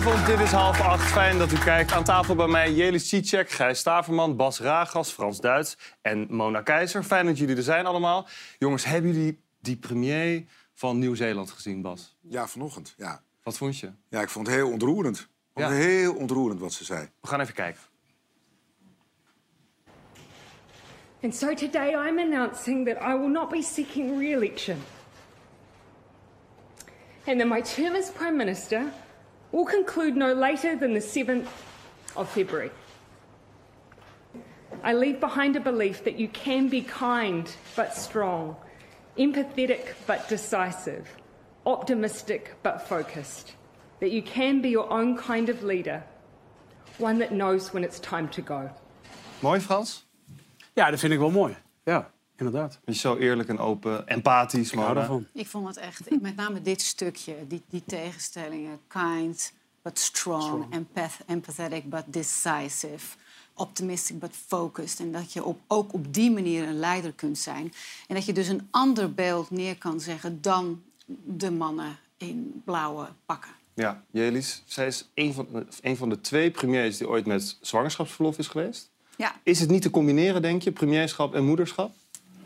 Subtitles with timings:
[0.00, 1.10] Goedenavond, dit is half acht.
[1.10, 1.92] Fijn dat u kijkt.
[1.92, 7.02] Aan tafel bij mij Jelis Cicek, Gijs Staverman, Bas Ragas, Frans Duits en Mona Keizer.
[7.02, 8.28] Fijn dat jullie er zijn allemaal.
[8.58, 10.44] Jongens, hebben jullie die premier
[10.74, 12.16] van Nieuw-Zeeland gezien, Bas?
[12.20, 12.94] Ja, vanochtend.
[12.96, 13.22] Ja.
[13.42, 13.90] Wat vond je?
[14.08, 15.28] ja, ik vond het heel ontroerend.
[15.54, 15.70] Ja.
[15.70, 17.08] heel ontroerend wat ze zei.
[17.20, 17.80] We gaan even kijken.
[21.22, 24.76] And so today I'm announcing that I will not be seeking re election.
[27.26, 28.82] And that my term as Prime Minister
[29.52, 31.48] will conclude no later than the 7th
[32.16, 32.70] of February.
[34.82, 38.56] I leave behind a belief that you can be kind but strong,
[39.18, 41.08] empathetic but decisive,
[41.66, 43.54] optimistic but focused.
[44.00, 46.02] That you can be your own kind of leader,
[46.98, 48.70] one that knows when it's time to go.
[49.42, 50.04] Mooi, Frans?
[50.74, 51.56] Ja, dat vind ik wel mooi.
[51.84, 52.78] Ja, inderdaad.
[52.84, 55.24] Je zo eerlijk en open, empathisch, Ik hou.
[55.32, 58.78] Ik vond het echt, met name dit stukje, die, die tegenstellingen.
[58.88, 59.52] Kind,
[59.82, 60.74] but strong.
[60.74, 63.16] Empath, empathetic, but decisive.
[63.54, 65.00] Optimistic, but focused.
[65.00, 67.72] En dat je op, ook op die manier een leider kunt zijn.
[68.08, 70.82] En dat je dus een ander beeld neer kan zeggen dan
[71.24, 73.50] de mannen in blauwe pakken.
[73.74, 77.58] Ja, Jelis, zij is een van, de, een van de twee premiers die ooit met
[77.60, 78.90] zwangerschapsverlof is geweest.
[79.16, 81.92] Ja, Is het niet te combineren, denk je, premierschap en moederschap?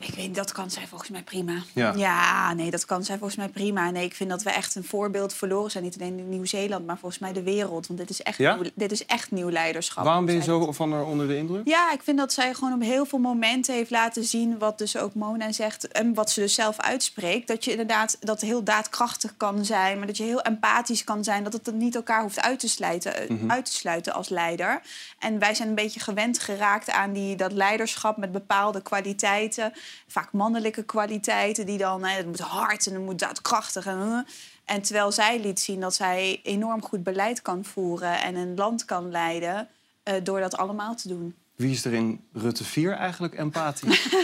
[0.07, 1.53] Ik weet, dat kan zij volgens mij prima.
[1.73, 2.53] Ja.
[2.53, 3.91] nee, dat kan zij volgens mij prima.
[3.91, 5.85] Nee, ik vind dat we echt een voorbeeld verloren zijn.
[5.85, 7.87] Niet alleen in Nieuw-Zeeland, maar volgens mij de wereld.
[7.87, 8.55] Want dit is echt, Ja?
[8.55, 10.05] nieuw, dit is echt nieuw leiderschap.
[10.05, 11.69] Waarom ben je zo van haar onder de indruk?
[11.69, 14.59] Ja, ik vind dat zij gewoon op heel veel momenten heeft laten zien...
[14.59, 17.49] wat dus ook Mona zegt en wat ze dus zelf uitspreekt.
[17.49, 19.99] Dat je inderdaad dat heel daadkrachtig kan zijn...
[19.99, 21.45] maar dat je heel empathisch kan zijn.
[21.45, 23.51] Dat het niet elkaar hoeft uit te, sluiten, eh, Mhm.
[23.51, 24.81] uit te sluiten als leider.
[25.19, 28.17] En wij zijn een beetje gewend geraakt aan die, dat leiderschap...
[28.17, 29.73] met bepaalde kwaliteiten,
[30.07, 31.67] vaak mannelijke kwaliteiten...
[31.67, 33.99] die dan, het moet hard en het moet daadkrachtig en...
[34.01, 34.33] eh.
[34.65, 38.23] En terwijl zij liet zien dat zij enorm goed beleid kan voeren...
[38.23, 39.69] en een land kan leiden
[40.03, 41.35] eh, door dat allemaal te doen.
[41.57, 44.09] Wie is er in Rutte 4 eigenlijk empathisch?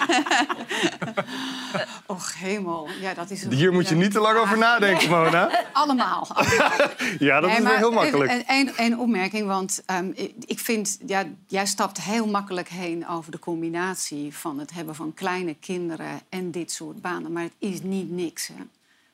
[2.06, 2.88] och hemel.
[3.00, 5.50] Ja, dat is een Hier moet je niet te lang over nadenken, Mona.
[5.72, 6.26] Allemaal.
[6.28, 6.88] allemaal.
[7.18, 8.30] Ja, dat Nee, is wel heel makkelijk.
[8.30, 10.98] Een, een, een opmerking, want ehm, ik- ik vind...
[11.06, 14.34] Ja, jij stapt heel makkelijk heen over de combinatie...
[14.36, 17.32] van het hebben van kleine kinderen en dit soort banen.
[17.32, 18.62] Maar het is niet niks, hè.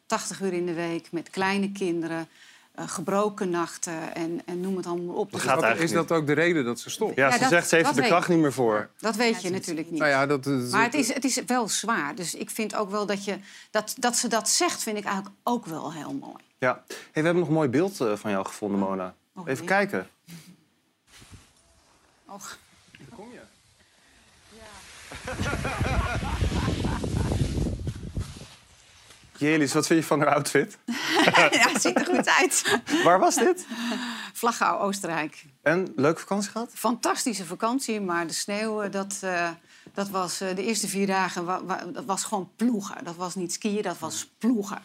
[0.06, 2.28] 80 uur in de week met kleine kinderen...
[2.76, 5.31] eh, gebroken nachten en, en noem het allemaal op.
[5.32, 7.16] Dat Dus gaat dat, Wat, is dat ook de reden dat ze stopt?
[7.16, 8.88] Ja, Ja, ze dat- zegt ze heeft er de kracht niet meer voor.
[8.98, 9.98] dat weet je natuurlijk niet.
[10.00, 12.14] Nou ja, dat, dat- Maar het is, het is wel zwaar.
[12.14, 13.38] Dus ik vind ook wel dat, je,
[13.70, 16.42] dat, dat ze dat zegt, vind ik eigenlijk ook wel heel mooi.
[16.59, 16.82] Ja.
[16.87, 19.14] Hey, we hebben nog een mooi beeld eh, van jou gevonden, Mona.
[19.34, 19.75] Oh, Even nee.
[19.75, 20.08] kijken.
[22.26, 22.58] Och.
[23.16, 23.41] Kom je?
[29.38, 30.78] Jelis, wat vind je van haar outfit?
[31.60, 32.81] ja, het ziet er goed uit.
[33.04, 33.66] Waar was dit?
[34.32, 35.44] Vlagau, Oostenrijk.
[35.62, 36.70] En, leuke vakantie gehad?
[36.75, 39.50] Fantastische vakantie, maar de sneeuw, eh, dat, eh,
[39.94, 43.04] dat was eh, de eerste vier dagen wa- wa- dat was gewoon ploegen.
[43.04, 44.78] Dat was niet skiën, dat was ploegen.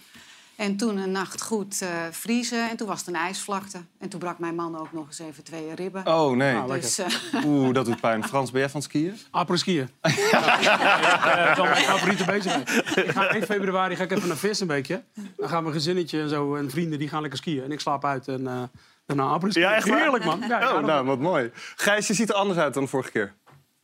[0.62, 3.78] En toen een nacht goed eh, vriezen en toen was het een ijsvlakte.
[4.00, 6.08] En toen brak mijn man ook nog eens even twee ribben.
[6.08, 6.54] Oh, nee.
[6.54, 7.06] Nou, dus eh,
[7.46, 8.24] Oeh, dat doet pijn.
[8.24, 9.18] Frans, ben jij van het skiën?
[9.32, 9.90] Apres-skiën.
[10.32, 10.60] Ja.
[10.60, 12.70] Eh, dat is wel mijn favoriete bezigheid.
[12.98, 15.04] Ik ga 1 februari ga ik even naar Vis een beetje.
[15.38, 17.64] Dan gaan mijn gezinnetje en zo en vrienden die gaan lekker skiën.
[17.64, 18.62] En ik slaap uit en eh
[19.06, 19.68] daarna apres-skiën.
[19.68, 20.00] Ja, echt waar?
[20.00, 20.40] Heerlijk, man.
[20.48, 21.52] Ja, ik Oh, nou, wat mooi.
[21.76, 23.34] Gijs, je ziet er anders uit dan de vorige keer.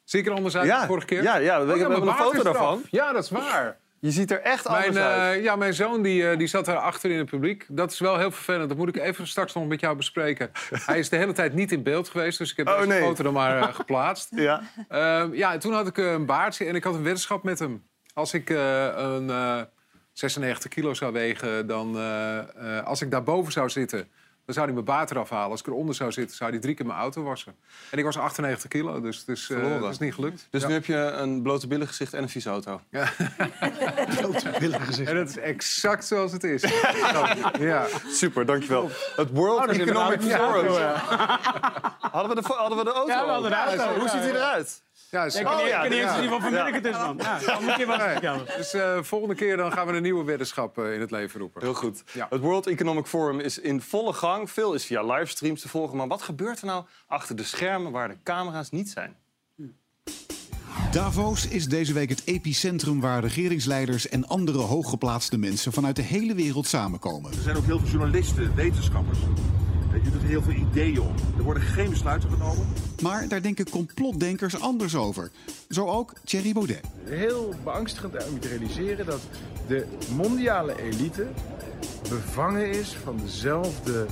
[0.04, 1.24] Zeker anders uit Ja, dan vorige keer?
[1.24, 2.82] ja, ja, we- we Oh hebben mijn een foto daarvan.
[2.92, 3.78] Ja, dat is waar.
[4.00, 5.38] Je ziet er echt anders Mijn, uit.
[5.38, 7.66] eh, ja, mijn zoon die, eh, die zat daar achter in het publiek.
[7.70, 8.70] Dat is wel heel vervelend.
[8.70, 10.52] Dat moet ik even straks nog met jou bespreken.
[10.86, 13.02] Hij is de hele tijd niet in beeld geweest, dus ik heb Oh, deze nee.
[13.02, 14.30] foto dan maar eh, geplaatst.
[14.36, 14.62] Ja.
[14.90, 17.84] Ehm, ja, en toen had ik een baardje en ik had een weddenschap met hem.
[18.14, 19.62] Als ik een eh,
[20.14, 21.96] 96 kilo zou wegen, dan
[22.84, 24.08] als ik daarboven zou zitten,
[24.48, 25.52] dan zou hij mijn baard eraf halen.
[25.52, 27.56] Als ik eronder zou zitten, zou hij drie keer mijn auto wassen.
[27.92, 30.48] En ik was 98 kilo, dus het is, eh, is niet gelukt.
[30.50, 30.68] Dus Ja.
[30.68, 32.82] nu heb je een blote billen gezicht en een vieze auto.
[35.06, 36.62] En dat is exact zoals het is.
[37.60, 37.86] ja.
[38.08, 38.90] Super, dankjewel.
[39.16, 40.68] Het World Oh, dat Economic Forum.
[42.00, 43.12] Hadden we de, hadden we de auto?
[43.12, 44.00] Ja, we hadden de auto.
[44.00, 44.82] Hoe ziet hij eruit?
[45.12, 46.22] Ja, is- Ik kan niet, Oh, ja, ik kan niet eens ja.
[46.22, 47.18] zien wat voor merk het is, man.
[47.18, 48.46] Ja, dan moet je wat vertellen.
[48.58, 51.62] Dus eh, volgende keer dan gaan we een nieuwe weddenschap eh, in het leven roepen.
[51.62, 52.04] Heel goed.
[52.14, 52.28] Ja.
[52.30, 54.52] Het World Economic Forum is in volle gang.
[54.52, 55.98] Veel is via livestreams te volgen.
[55.98, 59.16] Maar wat gebeurt er nou achter de schermen waar de camera's niet zijn?
[60.92, 66.36] Davos is deze week het epicentrum waar regeringsleiders en andere hooggeplaatste mensen vanuit de hele
[66.36, 67.32] wereld samenkomen.
[67.32, 69.18] Er zijn ook heel veel journalisten, wetenschappers.
[70.04, 71.14] Je doet er heel veel ideeën om.
[71.38, 72.68] Er worden geen besluiten genomen.
[73.02, 75.32] Maar daar denken complotdenkers anders over.
[75.70, 76.82] Zo ook Thierry Baudet.
[77.04, 79.22] heel beangstigend om je te realiseren dat
[79.68, 79.86] de
[80.16, 81.28] mondiale elite
[82.10, 84.06] bevangen is van dezelfde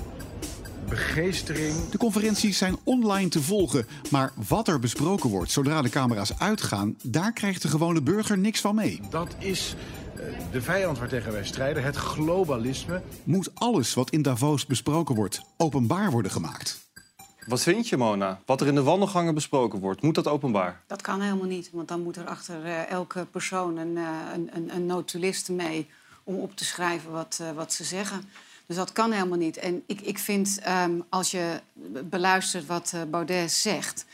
[0.89, 1.89] begeestering.
[1.89, 6.97] De conferenties zijn online te volgen, maar wat er besproken wordt zodra de camera's uitgaan,
[7.03, 9.01] daar krijgt de gewone burger niks van mee.
[9.09, 9.75] Dat is
[10.15, 10.21] eh,
[10.51, 13.01] de vijand waartegen wij strijden, het globalisme.
[13.23, 16.83] Moet alles wat in Davos besproken wordt openbaar worden gemaakt?
[17.45, 18.41] Wat vind je, Mona?
[18.45, 20.81] Wat er in de wandelgangen besproken wordt, moet dat openbaar?
[20.87, 24.03] Dat kan helemaal niet, want dan moet er achter eh, elke persoon een, eh,
[24.33, 25.89] een, een, een notulist mee
[26.23, 28.29] om op te schrijven wat, eh, wat ze zeggen.
[28.65, 29.57] Dus dat kan helemaal niet.
[29.57, 31.61] En ik, ik vind, ehm, als je
[32.03, 34.05] beluistert wat eh, Baudet zegt,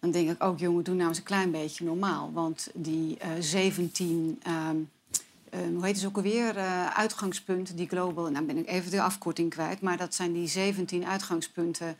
[0.00, 2.30] dan denk ik ook, jongen, doe nou eens een klein beetje normaal.
[2.32, 4.76] Want die eh 17, ehm,
[5.50, 9.02] eh, hoe heet het ook alweer, eh, uitgangspunten, die global, nou ben ik even de
[9.02, 11.96] afkorting kwijt, maar dat zijn die 17 uitgangspunten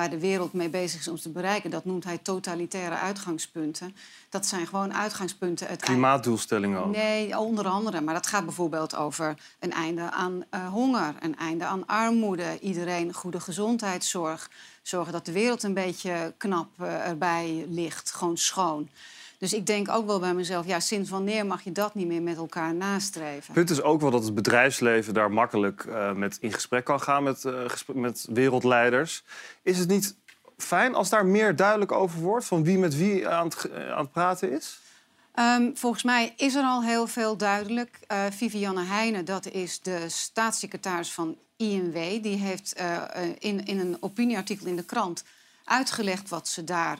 [0.00, 1.70] waar de wereld mee bezig is om ze te bereiken.
[1.70, 3.96] Dat noemt hij totalitaire uitgangspunten.
[4.28, 6.96] Dat zijn gewoon uitgangspunten uit Klimaatdoelstellingen ook.
[6.96, 8.00] Nee, onder andere.
[8.00, 13.12] Maar dat gaat bijvoorbeeld over een einde aan eh, honger, een einde aan armoede, iedereen
[13.12, 14.50] goede gezondheidszorg,
[14.82, 18.88] zorgen dat de wereld een beetje knap eh, erbij ligt, gewoon schoon.
[19.40, 22.22] Dus ik denk ook wel bij mezelf, ja, sinds wanneer mag je dat niet meer
[22.22, 23.44] met elkaar nastreven?
[23.44, 27.00] Het punt is ook wel dat het bedrijfsleven daar makkelijk eh, met in gesprek kan
[27.00, 29.24] gaan met, eh, met wereldleiders.
[29.62, 30.16] Is het niet
[30.56, 34.02] fijn als daar meer duidelijk over wordt van wie met wie aan het, eh, aan
[34.02, 34.80] het praten is?
[35.34, 37.98] Ehm, volgens mij is er al heel veel duidelijk.
[38.30, 42.22] Vivianne Heijnen, dat is de staatssecretaris van INW...
[42.22, 42.82] die heeft
[43.38, 45.24] in, in een opinieartikel in de krant
[45.64, 46.98] uitgelegd wat ze daar...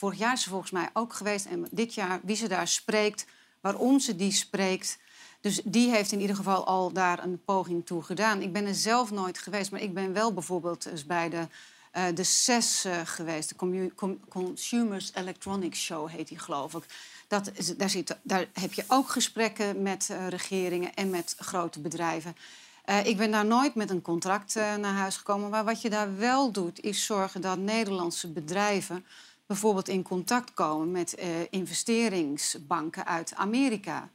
[0.00, 3.26] Vorig jaar is ze volgens mij ook geweest en dit jaar wie ze daar spreekt...
[3.60, 4.98] waarom ze die spreekt...
[5.40, 8.42] Dus die heeft in ieder geval al daar een poging toe gedaan.
[8.42, 11.46] Ik ben er zelf nooit geweest, maar ik ben wel bijvoorbeeld eens bij de,
[11.90, 13.48] eh, de CES eh, geweest.
[13.48, 13.90] De
[14.28, 16.84] Consumers Electronics Show heet die, geloof ik.
[17.28, 22.36] Dat daar, zit, daar heb je ook gesprekken met eh, regeringen en met grote bedrijven.
[23.04, 25.50] Ik ben daar nooit met een contract naar huis gekomen.
[25.50, 29.04] Maar wat je daar wel doet, is zorgen dat Nederlandse bedrijven
[29.50, 34.10] bijvoorbeeld in contact komen met eh, investeringsbanken uit Amerika.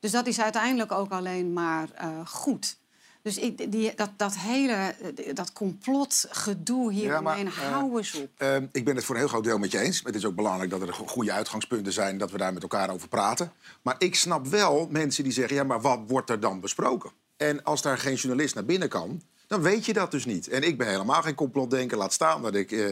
[0.00, 2.78] Dus dat is uiteindelijk ook alleen maar eh, goed.
[3.22, 4.94] Dus ik, die, dat, dat hele
[5.34, 8.30] dat complotgedoe hier Ja, maar, eh, hou eens op.
[8.72, 10.00] Ik ben het voor een heel groot deel met je eens.
[10.04, 12.18] Het is ook belangrijk dat er go- goede uitgangspunten zijn...
[12.18, 13.52] dat we daar met elkaar over praten.
[13.82, 15.56] Maar ik snap wel mensen die zeggen...
[15.56, 17.10] ja, maar wat wordt er dan besproken?
[17.36, 19.22] En als daar geen journalist naar binnen kan...
[19.48, 20.48] dan weet je dat dus niet.
[20.48, 21.96] En ik ben helemaal geen complotdenker.
[21.98, 22.86] Laat staan dat ik eh,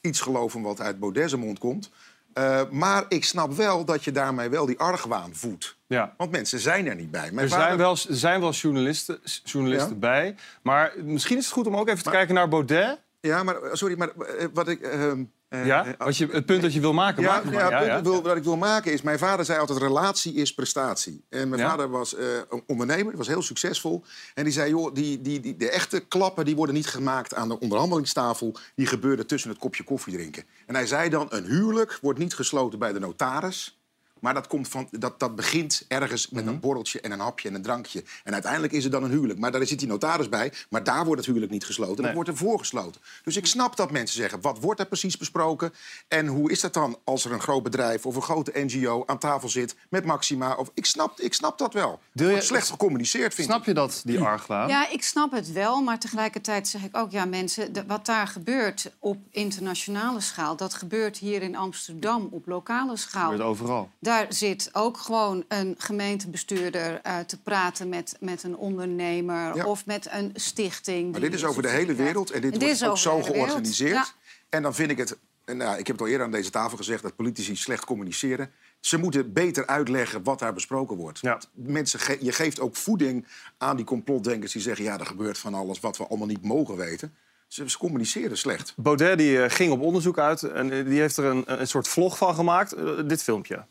[0.00, 1.90] iets geloof van wat uit Baudet's mond komt.
[2.32, 5.76] Eh, maar ik snap wel dat je daarmee wel die argwaan voedt.
[5.86, 6.14] Ja.
[6.16, 7.30] Want mensen zijn er niet bij.
[7.32, 9.96] Mijn Er vader- zijn wel, er zijn wel journalisten, journalisten Ja?
[9.98, 10.34] bij.
[10.62, 12.98] Maar misschien is het goed om ook even te kijken naar Baudet.
[13.20, 14.10] Ja, maar eh, sorry, maar
[14.52, 14.80] wat ik...
[14.80, 15.86] ehm, eh, Ja?
[15.86, 17.22] eh, Wat je, het punt dat je wil maken.
[17.22, 17.82] Ja, het ja, maar.
[17.82, 19.02] het punt Wil, wat ik wil maken is...
[19.02, 21.24] Mijn vader zei altijd, relatie is prestatie.
[21.28, 24.04] En mijn vader was eh, een ondernemer, was heel succesvol.
[24.34, 26.44] En die zei, joh, die, die, die, de echte klappen...
[26.44, 28.56] die worden niet gemaakt aan de onderhandelingstafel.
[28.74, 30.44] Die gebeuren tussen het kopje koffie drinken.
[30.66, 33.79] En hij zei dan, een huwelijk wordt niet gesloten bij de notaris...
[34.20, 36.52] Maar dat, komt van, dat, dat begint ergens met Mhm.
[36.54, 38.04] een borreltje en een hapje en een drankje.
[38.24, 39.38] En uiteindelijk is het dan een huwelijk.
[39.38, 40.52] Maar daar zit die notaris bij.
[40.68, 41.96] Maar daar wordt het huwelijk niet gesloten.
[41.96, 42.14] Dat Nee.
[42.14, 43.00] wordt ervoor gesloten.
[43.24, 45.72] Dus ik snap dat mensen zeggen, wat wordt er precies besproken?
[46.08, 49.18] En hoe is dat dan als er een groot bedrijf of een grote NGO aan
[49.18, 50.54] tafel zit met Maxima?
[50.54, 51.88] Of, ik, snap, ik snap dat wel.
[51.88, 53.66] Deel Het je- wordt slecht gecommuniceerd, vind Snap ik.
[53.66, 54.68] je dat, die argwaan?
[54.68, 57.10] Ja, ik snap het wel, maar tegelijkertijd zeg ik ook...
[57.10, 60.56] ja, mensen, de- wat daar gebeurt op internationale schaal...
[60.56, 63.30] dat gebeurt hier in Amsterdam op lokale schaal.
[63.30, 63.90] gebeurt overal.
[64.10, 69.56] Daar zit ook gewoon een gemeentebestuurder eh, te praten met, met een ondernemer...
[69.56, 69.64] Ja.
[69.66, 71.10] of met een stichting.
[71.12, 73.92] Maar dit is over de hele wereld en dit En wordt is ook zo georganiseerd.
[73.92, 74.06] Ja.
[74.48, 75.18] En dan vind ik het...
[75.44, 78.50] en Nou, ik heb het al eerder aan deze tafel gezegd dat politici slecht communiceren.
[78.80, 81.18] Ze moeten beter uitleggen wat daar besproken wordt.
[81.20, 81.40] Ja.
[81.52, 83.26] Mensen ge- je geeft ook voeding
[83.58, 84.84] aan die complotdenkers die zeggen...
[84.84, 87.14] ja, er gebeurt van alles wat we allemaal niet mogen weten.
[87.48, 88.72] Ze, ze communiceren slecht.
[88.76, 91.88] Baudet die, eh, ging op onderzoek uit en eh, die heeft er een, een soort
[91.88, 92.74] vlog van gemaakt.
[93.08, 93.64] Dit filmpje.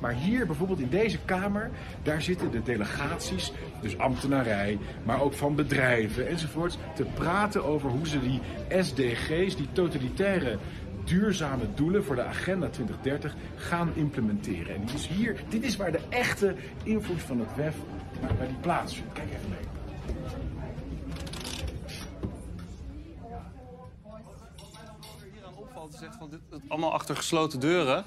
[0.00, 1.70] Maar hier bijvoorbeeld in deze Kamer,
[2.02, 8.08] daar zitten de delegaties, dus ambtenarij, maar ook van bedrijven enzovoorts, te praten over hoe
[8.08, 8.40] ze die
[8.78, 10.58] SDG's, die totalitaire
[11.04, 14.74] duurzame doelen voor de Agenda 2030 gaan implementeren.
[14.74, 17.76] En dus hier, dit is waar de echte invloed van het WEF,
[18.38, 19.12] waar die plaatsvindt.
[19.12, 19.70] Kijk even mee.
[25.56, 28.04] opvalt, zegt van dit, het allemaal achter gesloten deuren.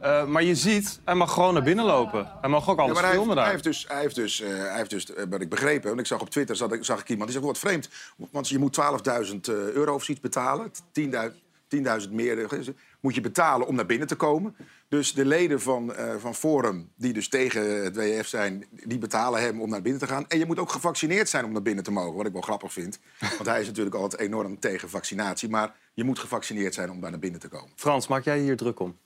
[0.00, 2.28] Eh, maar je ziet, hij mag gewoon naar binnen lopen.
[2.40, 3.52] Hij mag ook Ja, alles hij, heeft, filmen hij daar.
[3.52, 6.06] heeft dus, hij heeft dus, eh, hij heeft dus eh, wat ik begrepen, want ik
[6.06, 7.88] zag op Twitter zag ik, zag ik iemand die zegt, wat vreemd,
[8.30, 11.48] want je moet 12.000 euro of zoiets betalen, 10.000
[12.04, 12.48] 10.000 meer.
[13.00, 14.56] moet je betalen om naar binnen te komen.
[14.88, 18.64] Dus de leden van, van Forum, die dus tegen het WEF zijn...
[18.70, 20.24] die betalen hem om naar binnen te gaan.
[20.28, 22.16] En je moet ook gevaccineerd zijn om naar binnen te mogen.
[22.16, 22.98] Wat ik wel grappig vind.
[23.18, 25.48] Want hij is natuurlijk altijd enorm tegen vaccinatie.
[25.48, 27.70] Maar je moet gevaccineerd zijn om daar naar binnen te komen.
[27.74, 28.98] Frans, maak jij hier druk om?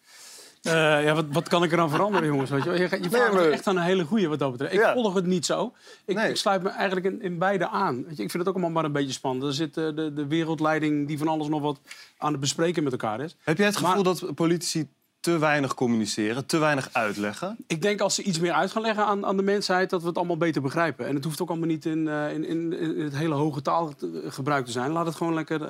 [0.65, 2.51] Eh, ja, wat, wat kan ik eraan veranderen, jongens?
[2.51, 4.73] Weet je, je, je vraagt maar- echt aan een hele goeie wat dat betreft.
[4.73, 4.93] Ik Ja.
[4.93, 5.73] volg het niet zo.
[6.05, 6.29] Ik, Nee.
[6.29, 7.95] ik sluit me eigenlijk in, in beide aan.
[8.05, 9.45] Weet je, ik vind het ook allemaal maar een beetje spannend.
[9.45, 11.81] Er zit eh, de, de wereldleiding die van alles nog wat
[12.19, 13.37] aan het bespreken met elkaar is.
[13.43, 14.89] Heb jij het gevoel Maar- dat politici
[15.21, 17.57] te weinig communiceren, te weinig uitleggen?
[17.67, 19.91] Ik denk als ze iets meer uit gaan leggen aan, aan de mensheid...
[19.91, 21.07] dat we het allemaal beter begrijpen.
[21.07, 24.65] En het hoeft ook allemaal niet in, eh, in, in, in het hele hoge taalgebruik
[24.65, 24.91] te zijn.
[24.91, 25.61] Laat het gewoon lekker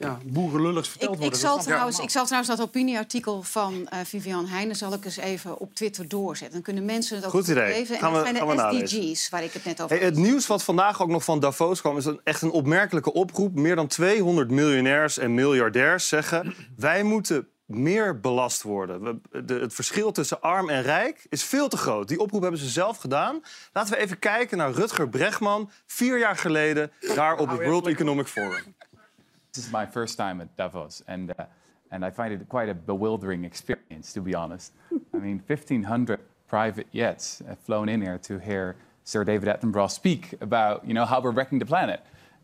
[0.00, 1.40] ja, boerenlulligs verteld Ik, ik, worden.
[1.40, 4.76] zal Dat snap trouwens, ik zal trouwens dat opinieartikel van eh Vivian Heijnen...
[4.76, 6.52] zal ik eens even op Twitter doorzetten.
[6.52, 7.72] Dan kunnen mensen het ook Goed idee.
[7.74, 8.88] En Gaan dat we- zijn gaan we de nalezen.
[8.88, 11.80] SDG's, waar ik het net over Hey, het nieuws wat vandaag ook nog van Davos
[11.80, 11.96] kwam...
[11.96, 13.54] is een, echt een opmerkelijke oproep.
[13.54, 16.54] Meer dan 200 miljonairs en miljardairs zeggen...
[16.76, 19.02] wij moeten meer belast worden.
[19.30, 22.08] We- de, het verschil tussen arm en rijk is veel te groot.
[22.08, 23.40] Die oproep hebben ze zelf gedaan.
[23.72, 25.70] Laten we even kijken naar Rutger Bregman...
[25.86, 28.74] vier jaar geleden daar op het World Economic Forum.
[29.52, 31.44] This is my first time at Davos, and uh,
[31.90, 34.72] and I find it quite a bewildering experience, to be honest.
[35.12, 40.34] I mean, 1,500 private jets have flown in here to hear Sir David Attenborough speak
[40.40, 42.00] about, you know, how we're wrecking the planet.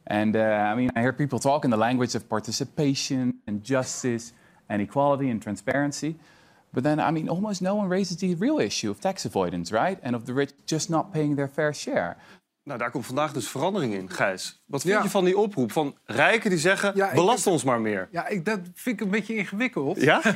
[0.07, 4.33] And uh, I mean, I hear people talk in the language of participation and justice
[4.69, 6.17] and equality and transparency.
[6.73, 9.99] But then, I mean, almost no one raises the real issue of tax avoidance, right?
[10.03, 12.17] And of the rich just not paying their fair share.
[12.67, 14.63] Nou, daar komt vandaag dus verandering in, Gijs.
[14.67, 15.03] Wat vind Ja.
[15.03, 16.93] je van die oproep van rijken die zeggen...
[16.95, 18.09] Ja, ik belast ons maar meer?
[18.11, 20.01] Ja, ik, dat vind ik een beetje ingewikkeld.
[20.01, 20.21] Ja?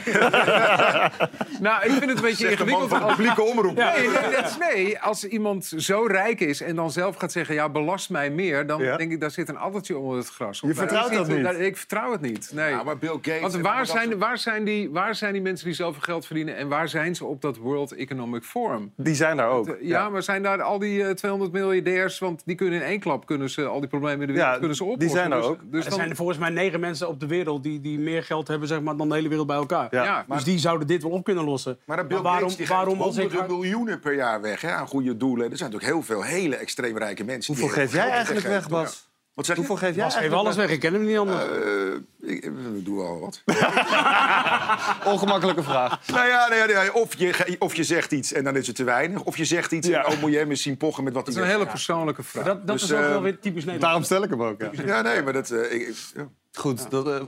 [1.60, 3.00] Nou, ik vind het een beetje Zegt de man ingewikkeld.
[3.00, 3.74] van publieke omroep.
[3.76, 7.54] Nee, nee, nee, als iemand zo rijk is en dan zelf gaat zeggen...
[7.54, 8.96] ja, belast mij meer, dan Ja.
[8.96, 10.60] denk ik, daar zit een addertje onder het gras.
[10.60, 11.46] Je vertrouwt dat niet?
[11.58, 12.70] Ik vertrouw het niet, nee.
[12.70, 13.40] Ja, maar Bill Gates...
[13.40, 16.56] Want waar zijn, waar, zijn die, waar zijn die mensen die zoveel geld verdienen...
[16.56, 18.92] en waar zijn ze op dat World Economic Forum?
[18.96, 19.76] Die zijn daar ook.
[19.80, 22.18] Ja, maar zijn daar al die eh, 200 miljardairs...
[22.20, 24.58] want die kunnen in één klap kunnen ze, al die problemen in de wereld Ja,
[24.58, 25.18] kunnen ze die oplossen.
[25.18, 25.60] zijn er Dus- ook.
[25.70, 28.22] Dus er dan, zijn er volgens mij negen mensen op de wereld die, die meer
[28.22, 29.88] geld hebben zeg maar, dan de hele wereld bij elkaar.
[29.90, 30.04] Ja.
[30.04, 31.78] ja, dus die zouden dit wel op kunnen lossen.
[31.86, 33.22] Maar dat Bill waarom, Gates die geeft waarom als ik...
[33.30, 35.50] honderden miljoenen per jaar weg hè, aan goede doelen.
[35.50, 37.54] Er zijn natuurlijk heel veel hele extreem rijke mensen.
[37.54, 38.68] die Hoeveel geef jij eigenlijk weg.
[38.68, 39.09] Bas?
[39.34, 39.62] Wat zeg je?
[39.66, 41.42] Hoeveel geef jij Bas eigenlijk alles weg, ik ken hem niet anders.
[41.44, 43.42] Eh, ik, ik doe wel wat.
[45.12, 46.06] Ongemakkelijke vraag.
[46.08, 48.84] nou ja, nee, nee, of, je, of je zegt iets en dan is het te
[48.84, 49.22] weinig.
[49.22, 50.04] Of je zegt iets Ja.
[50.04, 51.70] en oh, moet je hem eens zien pochen met wat dat hij is een hele
[51.70, 52.44] persoonlijke vraag.
[52.44, 53.80] dat dat dus, is ook wel weer typisch Nederland.
[53.80, 54.60] Daarom stel ik hem ook.
[54.60, 54.70] Ja.
[54.86, 55.50] Ja, nee, maar dat...
[55.50, 56.28] eh, ik, ik- ja.
[56.52, 57.20] Goed, dat, eh,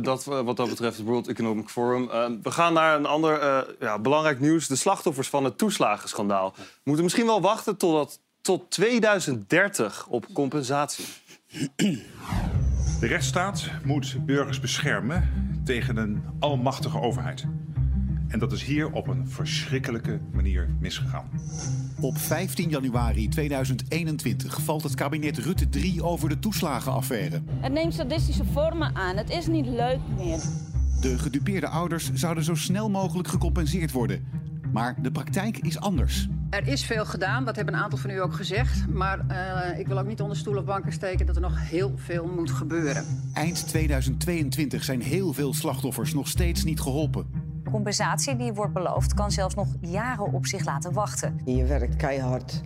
[0.00, 2.06] dat wat dat betreft het World Economic Forum.
[2.42, 4.66] We gaan naar een ander eh, ja, belangrijk nieuws.
[4.68, 11.04] De slachtoffers van het toeslagenschandaal moeten misschien wel wachten totdat, tot 2030 op compensatie.
[13.00, 15.28] De rechtsstaat moet burgers beschermen
[15.64, 17.46] tegen een almachtige overheid.
[18.28, 21.30] En dat is hier op een verschrikkelijke manier misgegaan.
[22.00, 27.42] Op 15 januari 2021 valt het kabinet Rutte 3 over de toeslagenaffaire.
[27.60, 29.16] Het neemt sadistische vormen aan.
[29.16, 30.38] Het is niet leuk meer.
[31.00, 34.26] De gedupeerde ouders zouden zo snel mogelijk gecompenseerd worden.
[34.72, 36.28] Maar de praktijk is anders.
[36.52, 38.88] Er is veel gedaan, dat hebben een aantal van u ook gezegd.
[38.88, 41.92] Maar eh, ik wil ook niet onder stoel of banken steken dat er nog heel
[41.96, 43.04] veel moet gebeuren.
[43.32, 47.26] Eind 2022 zijn heel veel slachtoffers nog steeds niet geholpen.
[47.64, 51.40] De compensatie die wordt beloofd kan zelfs nog jaren op zich laten wachten.
[51.44, 52.60] Je werkt keihard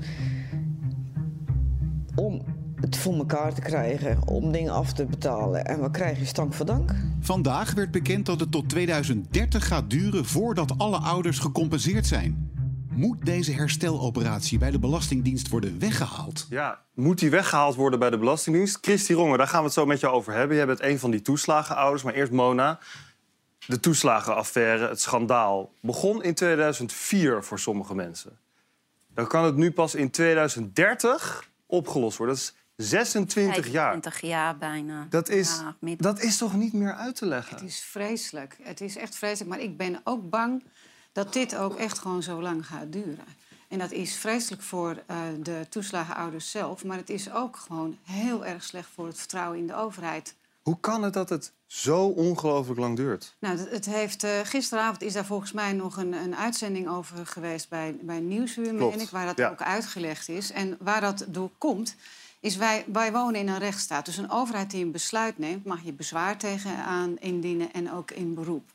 [2.15, 2.43] om
[2.81, 5.65] het voor elkaar te krijgen, om dingen af te betalen.
[5.65, 6.95] En wat krijg je stank voor dank?
[7.21, 12.55] Vandaag werd bekend dat het tot 2030 gaat duren voordat alle ouders gecompenseerd zijn.
[12.97, 16.47] Moet deze hersteloperatie bij de Belastingdienst worden weggehaald?
[16.49, 18.79] Ja, moet die weggehaald worden bij de Belastingdienst?
[18.81, 20.57] Christy Rongen, daar gaan we het zo met je over hebben.
[20.57, 22.79] Jij bent een van die toeslagenouders, maar eerst Mona.
[23.67, 28.39] De toeslagenaffaire, het schandaal, begon in 2004 voor sommige mensen.
[29.15, 32.37] Dan kan het nu pas in 2030 opgelost worden.
[32.37, 33.91] Dat is 26 jaar.
[33.91, 35.07] 20 jaar bijna.
[35.11, 37.55] Dat is, Ja, dat is toch niet meer uit te leggen?
[37.55, 38.57] Het is vreselijk.
[38.63, 39.51] Het is echt vreselijk.
[39.51, 40.65] Maar ik ben ook bang
[41.17, 43.25] dat dit ook echt gewoon zo lang gaat duren.
[43.69, 46.85] En dat is vreselijk voor eh, de toeslagenouders zelf.
[46.85, 50.35] Maar het is ook gewoon heel erg slecht voor het vertrouwen in de overheid.
[50.63, 53.35] Hoe kan het dat het zo ongelooflijk lang duurt?
[53.39, 57.27] Nou, het- het heeft, eh, gisteravond is daar volgens mij nog een, een uitzending over
[57.27, 59.51] geweest bij, bij Nieuwsuur, meen ik, waar dat ja.
[59.51, 60.51] ook uitgelegd is.
[60.53, 61.95] En waar dat door komt,
[62.41, 64.05] is wij, wij wonen in een rechtsstaat.
[64.05, 68.35] Dus een overheid die een besluit neemt, mag je bezwaar tegenaan indienen en ook in
[68.35, 68.71] beroep.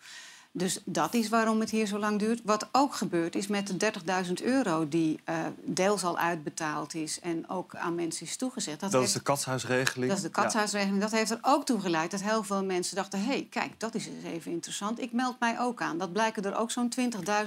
[0.53, 2.41] Dus dat is waarom het hier zo lang duurt.
[2.43, 3.91] Wat ook gebeurt is met de
[4.25, 8.79] 30.000 euro die eh, deels al uitbetaald is en ook aan mensen is toegezegd.
[8.79, 10.07] Dat, heeft- is de katshuisregeling.
[10.07, 11.01] dat is de katshuisregeling.
[11.01, 13.19] Dat heeft er ook toe geleid dat heel veel mensen dachten...
[13.19, 15.01] hé, hey, kijk, dat is eens even interessant.
[15.01, 15.97] Ik meld mij ook aan.
[15.97, 16.93] Dat blijken er ook zo'n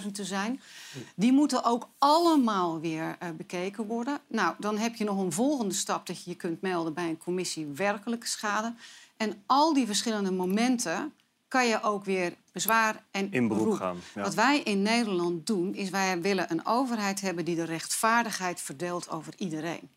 [0.04, 0.60] 20.000 te zijn.
[1.14, 4.18] Die moeten ook allemaal weer eh, bekeken worden.
[4.26, 6.06] Nou, dan heb je nog een volgende stap...
[6.06, 8.74] dat je je kunt melden bij een commissie werkelijke schade.
[9.16, 11.12] En al die verschillende momenten
[11.54, 13.78] kan je ook weer bezwaar en In beroep beroep.
[13.78, 14.22] gaan, ja.
[14.22, 17.44] Wat wij in Nederland doen, is wij willen een overheid hebben...
[17.44, 19.90] die de rechtvaardigheid verdeelt over iedereen.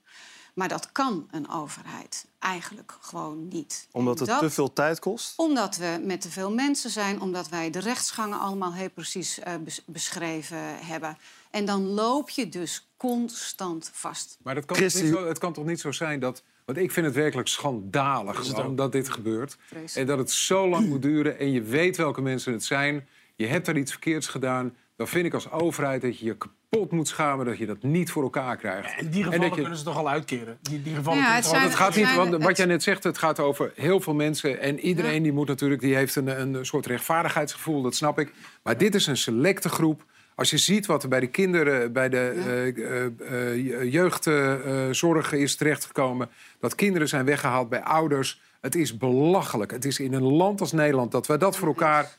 [0.54, 3.88] Maar dat kan een overheid eigenlijk gewoon niet.
[3.92, 5.34] Omdat het Dat- te veel tijd kost?
[5.38, 9.54] Omdat we met te veel mensen zijn, omdat wij de rechtsgangen allemaal heel precies eh,
[9.64, 11.18] bes- beschreven hebben.
[11.52, 14.38] En dan loop je dus constant vast.
[14.44, 16.44] Maar dat kan niet zo, het kan toch niet zo zijn dat...
[16.68, 18.44] Want ik vind het werkelijk schandalig
[18.76, 19.58] dat dit gebeurt.
[19.66, 19.96] Vreselijk.
[19.96, 23.08] En dat het zo lang moet duren en je weet welke mensen het zijn.
[23.36, 24.76] Je hebt daar iets verkeerds gedaan.
[24.96, 28.12] Dan vind ik als overheid dat je je kapot moet schamen dat je dat niet
[28.12, 29.02] voor elkaar krijgt.
[29.02, 30.58] In die En gevallen dat je- kunnen ze toch al uitkeren?
[30.62, 32.58] Die, die gevallen Ja, kunnen het toch al- Want het gaat niet, zijn- want wat
[32.58, 34.60] jij net zegt, het gaat over heel veel mensen.
[34.60, 38.34] En iedereen die moet natuurlijk, die heeft een, een soort rechtvaardigheidsgevoel, dat snap ik.
[38.64, 40.04] Maar dit is een selecte groep.
[40.38, 45.56] Als je ziet wat er bij de kinderen, bij de eh, eh, eh, jeugdzorg is
[45.56, 46.30] terechtgekomen.
[46.60, 48.42] Dat kinderen zijn weggehaald bij ouders.
[48.62, 49.72] Het is belachelijk.
[49.72, 52.16] Het is in een land als Nederland dat wij dat voor elkaar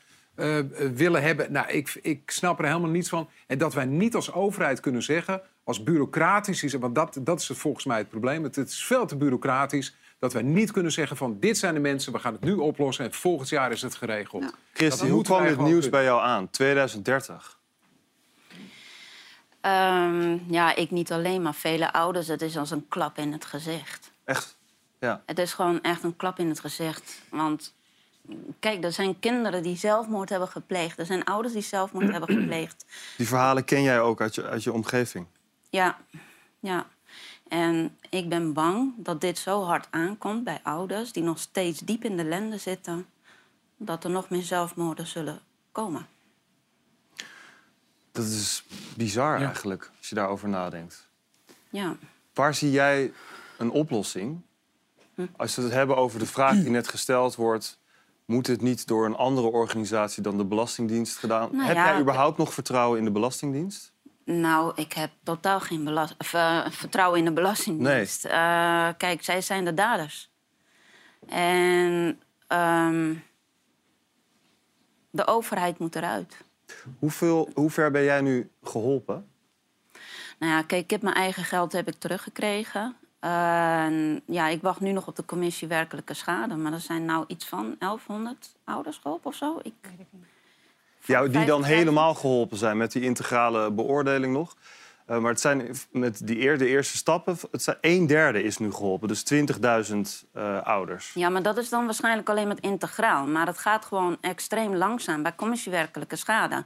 [0.93, 1.51] willen hebben.
[1.51, 3.29] Nou, ik, ik snap er helemaal niets van.
[3.47, 6.73] En dat wij niet als overheid kunnen zeggen, als bureaucratisch is...
[6.73, 8.43] want dat, dat is het volgens mij het probleem.
[8.43, 11.37] Het, het is veel te bureaucratisch dat wij niet kunnen zeggen van...
[11.39, 14.53] dit zijn de mensen, we gaan het nu oplossen en volgend jaar is het geregeld.
[14.73, 15.91] Christy, Dat hoe kwam dit nieuws kunnen.
[15.91, 16.49] bij jou aan?
[16.49, 17.58] 2030.
[19.69, 22.27] Ehm, ja, ik niet alleen, maar vele ouders.
[22.27, 24.11] Het is als een klap in het gezicht.
[24.23, 24.57] Echt?
[24.99, 25.21] Ja.
[25.25, 27.21] Het is gewoon echt een klap in het gezicht.
[27.29, 27.73] Want
[28.59, 30.99] kijk, er zijn kinderen die zelfmoord hebben gepleegd.
[30.99, 32.85] Er zijn ouders die zelfmoord hebben gepleegd.
[33.17, 35.25] Die verhalen ken jij ook uit je, uit je omgeving.
[35.69, 35.97] Ja,
[36.59, 36.85] ja.
[37.47, 42.03] En ik ben bang dat dit zo hard aankomt bij ouders die nog steeds diep
[42.03, 43.05] in de lende zitten,
[43.77, 45.39] dat er nog meer zelfmoorden zullen
[45.71, 46.07] komen.
[48.19, 48.63] Dat is
[48.95, 51.07] bizar eigenlijk, als je daarover nadenkt.
[51.69, 51.95] Ja.
[52.33, 53.11] Waar zie jij
[53.57, 54.41] een oplossing?
[55.15, 55.25] Hm.
[55.35, 57.79] Als we het hebben over de vraag die net gesteld wordt...
[58.25, 61.49] moet het niet door een andere organisatie dan de Belastingdienst gedaan?
[61.51, 63.91] Nou Heb ja, jij überhaupt nog vertrouwen in de Belastingdienst?
[64.23, 68.25] Nou, ik heb totaal geen belas- of, eh, vertrouwen in de Belastingdienst.
[68.25, 70.31] Eh, kijk, zij zijn de daders.
[71.27, 73.13] En ehm,
[75.09, 76.47] de overheid moet eruit.
[76.99, 79.27] Hoeveel, hoe ver ben jij nu geholpen?
[80.39, 82.95] Nou ja, kijk, ik heb mijn eigen geld heb ik teruggekregen.
[83.19, 86.55] En ja, ik wacht nu nog op de commissie werkelijke schade.
[86.55, 89.59] Maar er zijn nou iets van 1100 ouders geholpen of zo.
[89.61, 89.73] Ik...
[91.05, 91.67] Ja, die dan 50.000.
[91.67, 94.55] helemaal geholpen zijn met die integrale beoordeling nog.
[95.09, 98.57] Eh, maar het zijn met die eer, de eerste stappen, het zijn, een derde is
[98.57, 99.07] nu geholpen.
[99.07, 101.11] Dus 20.000 eh, ouders.
[101.13, 103.27] Ja, maar dat is dan waarschijnlijk alleen met integraal.
[103.27, 106.65] Maar het gaat gewoon extreem langzaam bij commissie werkelijke schade.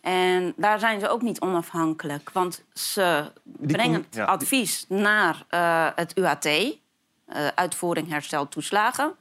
[0.00, 2.30] En daar zijn ze ook niet onafhankelijk.
[2.32, 6.48] Want ze brengen die- advies naar eh, het UAT.
[7.54, 9.14] uitvoering herstel toeslagen.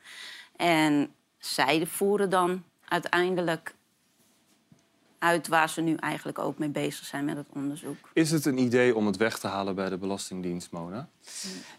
[0.56, 3.74] En zij voeren dan uiteindelijk
[5.20, 7.96] uit waar ze nu eigenlijk ook mee bezig zijn met het onderzoek.
[8.14, 11.08] Is het een idee om het weg te halen bij de Belastingdienst, Mona?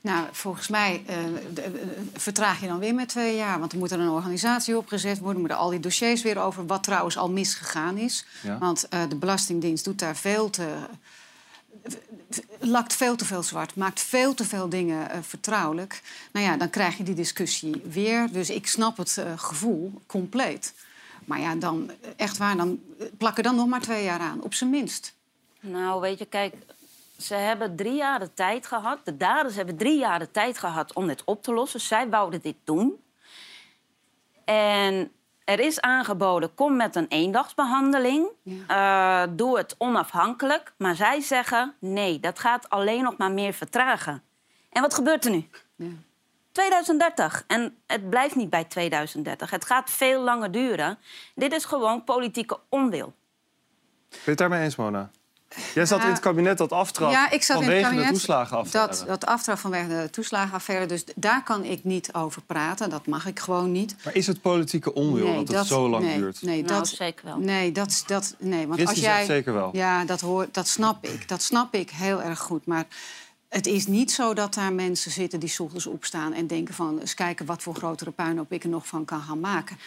[0.01, 1.17] Nou, volgens mij eh,
[1.55, 1.71] de- eh,
[2.15, 3.59] vertraag je dan weer met twee jaar.
[3.59, 5.35] Want er moet er een organisatie opgezet worden.
[5.35, 8.25] Er moeten al die dossiers weer over, wat trouwens al misgegaan is.
[8.43, 8.59] Ja.
[8.59, 10.67] Want eh, de Belastingdienst doet daar veel te...
[12.59, 16.03] lakt veel te veel zwart, maakt veel te veel dingen eh, vertrouwelijk.
[16.33, 18.29] Nou ja, dan krijg je die discussie weer.
[18.33, 20.73] Dus ik snap het eh, gevoel compleet.
[21.31, 22.81] Maar ja, dan echt waar, dan
[23.19, 25.17] plak er dan nog maar twee jaar aan, op zijn minst.
[25.61, 26.55] Nou, weet je, kijk,
[27.19, 28.99] ze hebben drie jaar de tijd gehad.
[29.05, 31.81] De daders hebben drie jaar de tijd gehad om dit op te lossen.
[31.81, 33.03] Zij wouden dit doen.
[34.45, 35.13] En
[35.45, 38.29] er is aangeboden, kom met een eendagsbehandeling.
[38.67, 40.73] Eh, doe het onafhankelijk.
[40.77, 44.23] Maar zij zeggen, nee, dat gaat alleen nog maar meer vertragen.
[44.71, 45.49] En wat gebeurt er nu?
[46.65, 47.45] 2030.
[47.47, 49.51] En het blijft niet bij 2030.
[49.51, 50.99] Het gaat veel langer duren.
[51.35, 53.13] Dit is gewoon politieke onwil.
[54.09, 55.11] Ben je het daarmee eens, Mona?
[55.75, 56.05] Jij zat Ja.
[56.05, 58.97] in het kabinet dat aftrad Ja, ik zat in vanwege het kabinet de toeslagenaffaire.
[58.97, 60.87] Dat, dat aftrap vanwege de toeslagenaffaire.
[60.87, 62.91] Dus daar kan ik niet over praten.
[62.91, 63.97] Dat mag ik gewoon niet.
[64.05, 66.43] Maar is het politieke onwil dat het zo lang nee, duurt?
[66.43, 67.39] Nee, Nou, dat, zeker wel.
[67.39, 69.71] Nee, dat, dat, nee want als jij, zegt zeker wel.
[69.73, 71.29] Ja, dat, hoor, dat snap ik.
[71.29, 72.67] Dat snap ik heel erg goed.
[72.67, 72.87] Maar
[73.51, 76.99] het is niet zo dat daar mensen zitten die 's ochtends opstaan en denken van
[76.99, 79.79] eens kijken wat voor grotere puinhoop ik er nog van kan gaan maken.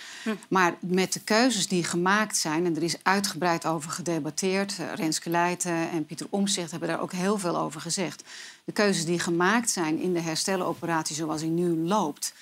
[0.49, 5.29] Maar met de keuzes die gemaakt zijn, en er is uitgebreid over gedebatteerd, eh, Renske
[5.29, 8.23] Leijten en Pieter Omtzigt hebben daar ook heel veel over gezegd.
[8.63, 12.33] De keuzes die gemaakt zijn in de hersteloperatie zoals die nu loopt,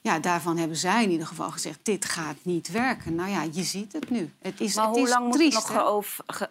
[0.00, 3.14] ja, daarvan hebben zij in ieder geval gezegd: dit gaat niet werken.
[3.14, 4.32] Nou ja, je ziet het nu.
[4.38, 5.84] Het is, Maar het hoe is lang moet er nog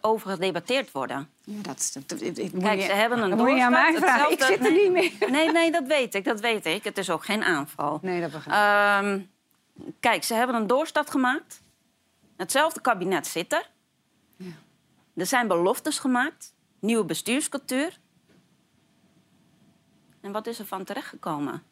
[0.02, 1.30] over gedebatteerd worden?
[1.44, 4.32] Ja, dat, dat, dat- dat- moet Kijk, ze hebben een doorstart.
[4.32, 5.32] Ik zit er niet meer.
[5.32, 6.84] Nee, nee, dat weet ik, dat weet ik.
[6.84, 8.00] Het is ook geen aanval.
[8.02, 9.10] Nee, dat begrijp ik.
[9.14, 9.20] Ehm,
[10.00, 11.62] kijk, ze hebben een doorstart gemaakt.
[12.38, 13.70] Hetzelfde kabinet zit er.
[15.16, 16.54] Er zijn beloftes gemaakt.
[16.80, 18.00] Nieuwe bestuurscultuur.
[20.22, 21.64] En wat is er van terechtgekomen?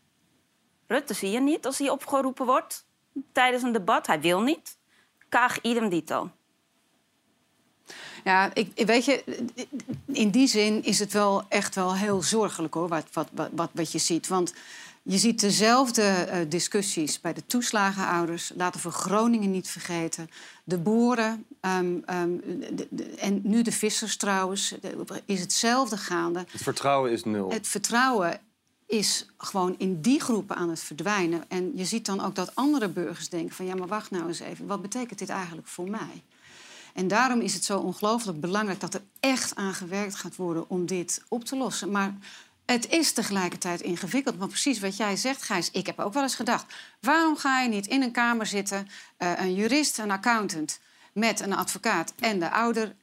[0.87, 2.85] Rutte zie je niet als hij opgeroepen wordt
[3.31, 4.07] tijdens een debat.
[4.07, 4.77] Hij wil niet.
[5.29, 6.29] Kaag idem dito.
[8.23, 9.23] Ja, ik, weet je,
[10.05, 13.91] in die zin is het wel echt wel heel zorgelijk hoor, wat, wat, wat, wat,
[13.91, 14.27] je ziet.
[14.27, 14.53] Want
[15.03, 18.51] je ziet dezelfde eh, discussies bij de toeslagenouders.
[18.55, 20.29] Laten we Groningen niet vergeten.
[20.63, 22.29] De boeren ehm, ehm,
[22.71, 24.73] de- de- en nu de vissers trouwens.
[24.81, 26.39] de- is hetzelfde gaande.
[26.51, 27.49] Het vertrouwen is nul.
[27.51, 28.39] Het vertrouwen
[28.85, 31.43] is gewoon in die groepen aan het verdwijnen.
[31.47, 33.65] En je ziet dan ook dat andere burgers denken van...
[33.65, 36.23] ja, maar wacht nou eens even, wat betekent dit eigenlijk voor mij?
[36.93, 40.85] En daarom is het zo ongelooflijk belangrijk dat er echt aan gewerkt gaat worden om
[40.85, 41.91] dit op te lossen.
[41.91, 42.15] Maar
[42.65, 44.35] het is tegelijkertijd ingewikkeld.
[44.37, 46.73] Want precies wat jij zegt, Gijs, ik heb ook wel eens gedacht...
[47.01, 50.79] waarom ga je niet in een kamer zitten, eh, een jurist, een accountant...
[51.13, 52.95] met een advocaat en de ouder...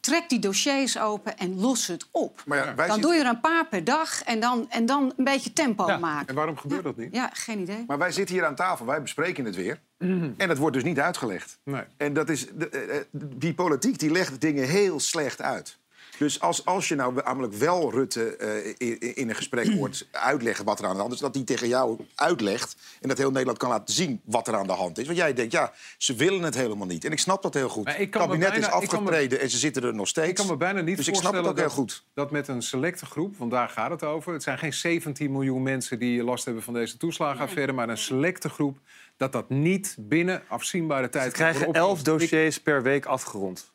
[0.00, 2.42] Trek die dossiers open en los het op.
[2.46, 5.12] Maar ja, wij dan doe je er een paar per dag en dan, en dan
[5.16, 6.26] een beetje tempo maken.
[6.28, 7.14] En waarom gebeurt dat niet?
[7.14, 7.84] Ja, geen idee.
[7.86, 9.80] Maar wij zitten hier aan tafel, wij bespreken het weer.
[9.98, 11.58] En het wordt dus niet uitgelegd.
[11.64, 11.82] Nee.
[11.96, 15.78] En dat is, de- eh, eh, die politiek die legt dingen heel slecht uit.
[16.22, 20.64] Dus als, als je nou namelijk wel Rutte eh, in, in een gesprek hoort uitleggen
[20.64, 21.18] wat er aan de hand is...
[21.18, 24.66] dat hij tegen jou uitlegt en dat heel Nederland kan laten zien wat er aan
[24.66, 25.06] de hand is.
[25.06, 27.04] Want jij denkt, ja, ze willen het helemaal niet.
[27.04, 27.96] En ik snap dat heel goed.
[27.96, 30.28] Het kabinet bijna- is me- afgetreden en ze zitten er nog steeds.
[30.28, 32.04] Ik kan me bijna niet dus ik snap het ook heel dat, goed.
[32.14, 34.32] dat met een selecte groep, want daar gaat het over...
[34.32, 37.72] het zijn geen 17 miljoen mensen die last hebben van deze toeslagenaffaire...
[37.72, 38.78] maar een selecte groep,
[39.16, 41.24] dat dat niet binnen afzienbare tijd...
[41.24, 43.71] Ze krijgen elf dossiers per week afgerond.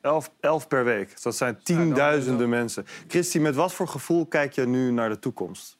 [0.00, 1.10] Elf, elf per week.
[1.12, 2.86] Dus Dat zijn tienduizenden mensen.
[3.08, 5.76] Christy, met wat voor gevoel kijk je nu naar de toekomst?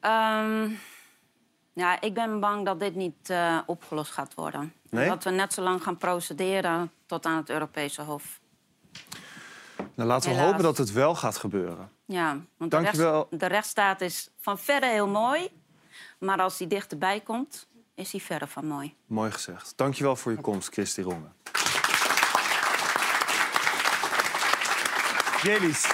[0.00, 0.70] Ehm,
[1.72, 4.72] ja, ik ben bang dat dit niet eh, opgelost gaat worden.
[4.90, 5.08] Nee?
[5.08, 8.40] Dat we net zo lang gaan procederen tot aan het Europese Hof.
[9.94, 10.50] Nou, laten we Helaas.
[10.50, 11.90] hopen dat het wel gaat gebeuren.
[12.04, 13.14] Ja, want de, Dank je wel.
[13.30, 15.48] rechts- de rechtsstaat is van verre heel mooi.
[16.18, 18.94] Maar als die dichterbij komt, is die verre van mooi.
[19.06, 19.72] Mooi gezegd.
[19.76, 21.28] Dankjewel voor je komst, Christy Ronge.
[25.42, 25.86] Jelis,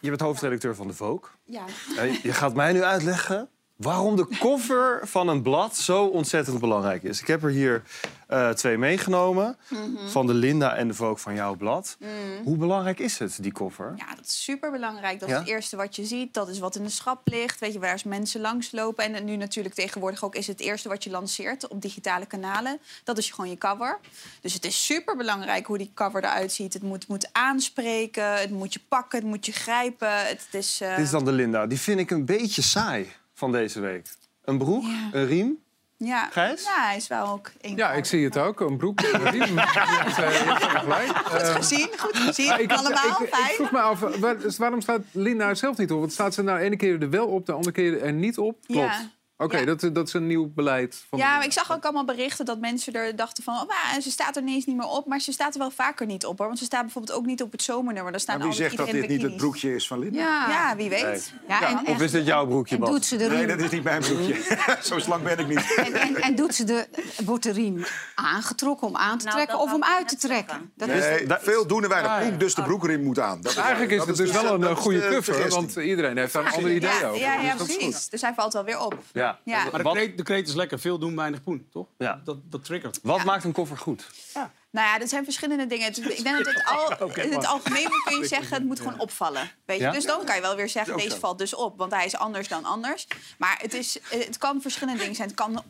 [0.00, 1.30] je bent hoofdredacteur van de Vogue.
[1.44, 1.64] Ja.
[1.96, 7.02] Eh, Je gaat mij nu uitleggen waarom de cover van een blad zo ontzettend belangrijk
[7.02, 7.20] is.
[7.20, 7.82] Ik heb er hier
[8.26, 9.56] eh, twee meegenomen.
[9.68, 10.08] Mhm.
[10.08, 11.96] Van de Linda en de Vogue van jouw blad.
[12.00, 12.08] Mm.
[12.44, 13.94] Hoe belangrijk is het, die cover?
[13.96, 15.20] Ja, dat is super belangrijk.
[15.20, 15.34] Dat Ja?
[15.34, 16.34] is het eerste wat je ziet.
[16.34, 17.58] Dat is wat in de schap ligt.
[17.60, 19.14] Weet je, waar mensen langslopen.
[19.14, 22.78] En nu natuurlijk tegenwoordig ook is het eerste wat je lanceert op digitale kanalen.
[23.04, 23.98] Dat is gewoon je cover.
[24.40, 26.72] Dus het is super belangrijk hoe die cover eruit ziet.
[26.72, 30.26] Het moet, moet aanspreken, het moet je pakken, het moet je grijpen.
[30.26, 31.66] Het, is, eh, Dit is dan de Linda.
[31.66, 34.06] Die vind ik een beetje saai van deze week.
[34.44, 35.58] Een broek, een riem.
[35.96, 36.28] ja.
[36.30, 36.62] Gijs?
[36.62, 38.60] ja, hij is wel ook een Ja, ik zie het ook.
[38.60, 39.00] Een broek.
[39.00, 39.58] Een riem.
[40.16, 41.08] Eh.
[41.24, 42.46] Goed Eh, gezien, goed gezien.
[42.48, 43.54] maar ik, Allemaal, ik, ik, fijn.
[43.54, 45.98] vroeg me af, waar- dus waarom staat Linda er zelf niet op?
[46.00, 48.38] Want staat ze nou de ene keer er wel op, de andere keer er niet
[48.38, 48.58] op?
[48.66, 48.80] Klopt.
[48.94, 49.10] Ja.
[49.38, 51.04] Oké, dat, dat is een nieuw beleid.
[51.08, 53.54] Van Ja, maar ik zag ook allemaal berichten dat mensen er dachten van...
[53.54, 55.06] Oh, ze staat er ineens niet meer op.
[55.06, 56.38] Maar ze staat er wel vaker niet op.
[56.38, 56.46] Hoor.
[56.46, 58.12] Want ze staat bijvoorbeeld ook niet op het zomernummer.
[58.12, 60.18] Daar staan Maar wie zegt dat dit niet het broekje is van Linda?
[60.18, 61.02] Ja, Ja, wie weet.
[61.02, 61.20] Nee.
[61.48, 62.88] Ja, en, Of is dit jouw broekje, Bas?
[62.90, 64.56] doet ze de Nee, riem, dat is niet mijn broekje.
[64.82, 65.74] Zo slank ben ik niet.
[65.76, 66.86] en, en, en doet ze de,
[67.24, 70.72] wordt de riem aangetrokken om aan te Nou, trekken of om uit te trekken?
[70.76, 72.10] Dat Nee, is, veel doen er weinig.
[72.10, 72.26] Ah, ja.
[72.28, 73.40] Oeh, dus de broekriem moet aan.
[73.40, 76.32] Dat Eigenlijk is dat het dus wel een eh, goede de cover, want iedereen heeft
[76.32, 77.20] daar een ander idee Ja, over.
[77.20, 78.08] ja, Dus precies.
[78.08, 78.98] Dus hij valt wel weer op.
[79.26, 79.40] Ja.
[79.64, 79.70] Ja.
[79.70, 80.78] Maar de kreet, de kreet is lekker.
[80.78, 81.86] Veel doen, weinig poen, toch?
[81.98, 82.20] Ja.
[82.24, 82.98] Dat, dat triggert.
[83.02, 84.10] Wat maakt een cover goed?
[84.76, 85.88] Nou ja, er zijn verschillende dingen.
[85.88, 89.50] Ik denk dat het al, in het algemeen kun je zeggen, het moet gewoon opvallen.
[89.64, 89.82] Weet je?
[89.84, 89.90] Ja?
[89.90, 91.78] Dus dan kan je wel weer zeggen, deze valt dus op.
[91.78, 93.06] Want hij is anders dan anders.
[93.38, 95.28] Maar het, is, het kan verschillende dingen zijn.
[95.28, 95.62] Het kan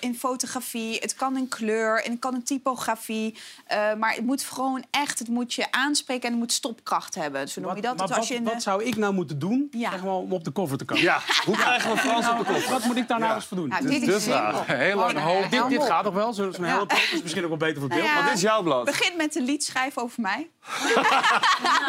[0.00, 3.38] in, fotografie, het kan in kleur, en het kan in typografie.
[3.66, 7.48] Eh, maar het moet gewoon echt, het moet je aanspreken en het moet stopkracht hebben.
[7.48, 7.96] Zo noem je dat.
[7.96, 9.90] maar Dus als wat, je in, wat zou ik nou moeten doen Ja.
[9.90, 11.04] zeg maar, om op de cover te komen?
[11.04, 12.70] Ja, hoe krijgen we Frans op de Nou, kop?
[12.70, 13.68] Wat moet ik daar nou eens voor doen?
[13.68, 14.26] Nou, Dit dit is.
[14.26, 15.42] Heel lang Gewoon, hoop.
[15.52, 16.32] eh, dit, gaat toch wel?
[16.32, 18.14] Zo'n hele is misschien ook wel beter voor Nou beeld.
[18.46, 18.84] Ja, Wat is jouw blad?
[18.84, 20.50] Begin met een lied schrijven over mij.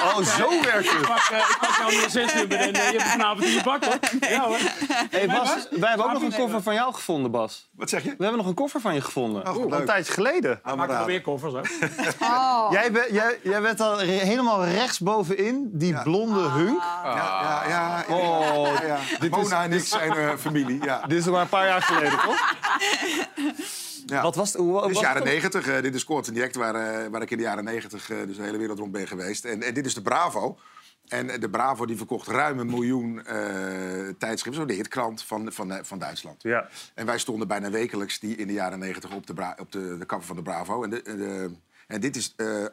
[0.04, 1.02] Oh, zo werkt Ik het.
[1.08, 3.86] pak, eh, ik pak jouw 06-nummer en eh, je hebt het vanavond in je bak,
[3.86, 3.98] hoor.
[4.30, 4.58] Ja, hoor.
[5.10, 7.70] Hey Bas, wij hebben ook nog een koffer van jou gevonden, Bas.
[7.72, 8.10] Wat zeg je?
[8.10, 9.56] We hebben nog een koffer van je gevonden.
[9.56, 10.60] Oh, een tijdje geleden.
[10.76, 11.68] Nog weer koffers, hoor.
[12.22, 12.68] Oh.
[12.72, 16.82] Jij, bent- jij, jij bent al re- helemaal rechtsbovenin, die blonde hunk.
[17.04, 18.16] Ja, ja, ja.
[18.16, 18.98] Oh, ja, ja.
[19.20, 20.84] dit Mona is- en ik zijn eh, familie.
[20.84, 21.02] Ja.
[21.08, 22.54] Dit is nog maar een paar jaar geleden, toch?
[24.10, 24.22] Ja.
[24.22, 24.54] Wat was?
[24.54, 25.24] Hoe, Dit is jaren?
[25.24, 25.68] 90.
[25.68, 28.38] eh, dit is Court Direct, waar, eh, waar ik in de jaren 90 eh, dus
[28.38, 29.46] de hele wereld rond ben geweest.
[29.46, 30.58] En, en dit is de Bravo.
[31.08, 33.36] En de Bravo die verkocht ruim een miljoen eh,
[34.18, 34.54] tijdschriften.
[34.62, 36.44] Zo de hitkrant van, van, van Duitsland.
[36.44, 36.68] Ja.
[36.94, 39.98] En wij stonden bijna wekelijks die in de jaren 90 op de, bra- op de,
[39.98, 40.84] de cover van de Bravo.
[40.84, 41.52] En, de, de-
[41.88, 42.34] en dit is...
[42.36, 42.66] eh,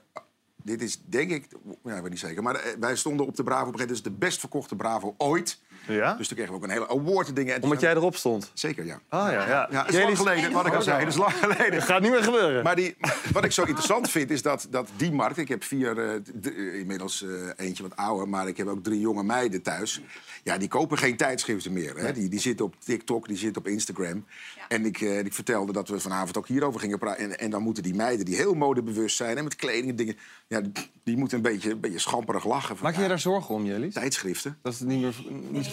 [0.62, 1.46] dit is denk ik,
[1.84, 3.66] ja, ik weet niet zeker, maar wij stonden op de Bravo.
[3.66, 5.58] Op een gegeven moment, dit is de best verkochte Bravo ooit.
[5.86, 6.14] Ja?
[6.14, 7.54] Dus toen kregen we ook een hele award en dingen.
[7.54, 8.50] En Omdat jij erop stond?
[8.54, 9.00] Zeker, ja.
[9.08, 9.68] Ah, ja, ja.
[9.70, 10.98] Ja, het is lang geleden, wat ik al zei.
[10.98, 11.70] Het is lang geleden.
[11.70, 12.62] Dat gaat niet meer gebeuren.
[12.64, 12.96] Maar die,
[13.32, 15.38] wat ik zo interessant vind, is dat, dat die markt...
[15.38, 18.28] Ik heb vier, eh, eh, inmiddels eh, eentje wat ouder...
[18.28, 20.02] maar ik heb ook drie jonge meiden thuis.
[20.42, 21.96] Ja, die kopen geen tijdschriften meer.
[21.96, 22.12] Hè.
[22.12, 24.24] Die, die zitten op TikTok, die zitten op Instagram.
[24.68, 27.24] En ik, eh, ik vertelde dat we vanavond ook hierover gingen praten.
[27.24, 29.36] En, en dan moeten die meiden, die heel modebewust zijn...
[29.36, 30.16] en met kleding en dingen...
[30.46, 30.60] Ja,
[31.04, 32.76] die moeten een beetje, een beetje schamperig lachen.
[32.76, 33.90] Van, Maak je daar zorgen om, Jelly?
[33.90, 34.58] Tijdschriften?
[34.62, 35.14] Dat het niet meer
[35.50, 35.66] niet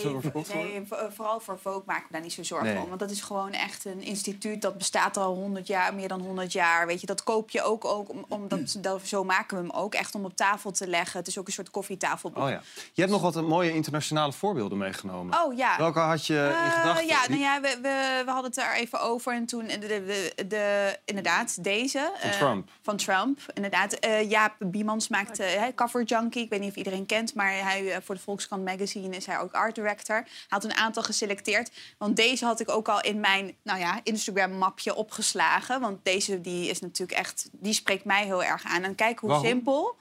[0.54, 2.78] Nee, vo- vooral voor Vogue maken we daar niet zo zorgen Nee.
[2.84, 2.88] om.
[2.88, 6.52] Want dat is gewoon echt een instituut dat bestaat al 100 jaar, meer dan 100
[6.52, 6.88] jaar.
[6.88, 9.94] Weet je, dat koop je ook, ook om, omdat dat, zo maken we hem ook.
[9.94, 11.20] Echt om op tafel te leggen.
[11.20, 12.44] Het is ook een soort koffietafelboek.
[12.44, 12.62] Oh ja.
[12.94, 15.44] Je hebt nog wat mooie internationale voorbeelden meegenomen.
[15.44, 15.78] Oh, ja.
[15.78, 17.06] Welke had je in Eh, gedachten?
[17.08, 19.34] ja, nou ja, we, we, we hadden het er even over.
[19.34, 19.88] En toen, de, de,
[20.36, 22.12] de, de- inderdaad, deze.
[22.20, 22.70] Van eh, Trump.
[22.82, 23.94] Van Trump, inderdaad.
[23.94, 26.44] Eh, Jaap Biemans maakt eh, Cover Junkie.
[26.44, 29.40] Ik weet niet of iedereen kent, maar hij, eh, voor de Volkskrant Magazine is hij
[29.40, 30.16] ook art director.
[30.16, 31.72] Hij had een aantal geselecteerd.
[31.98, 35.82] Want deze had ik ook al in mijn nou ja, Instagram-mapje opgeslagen.
[35.82, 38.84] Want deze die is natuurlijk echt, die spreekt mij heel erg aan.
[38.84, 39.48] En kijk hoe Waarom?
[39.48, 39.96] simpel.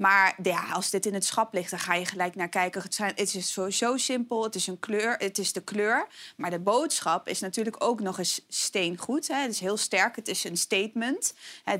[0.00, 2.82] Maar ja, als dit in het schap ligt, dan ga je gelijk naar kijken.
[2.82, 6.06] Het, zijn, het is zo, zo simpel, het is, een kleur, het is de kleur.
[6.36, 9.28] Maar de boodschap is natuurlijk ook nog eens steengoed.
[9.28, 9.34] Hè.
[9.34, 11.34] Het is heel sterk, het is een statement.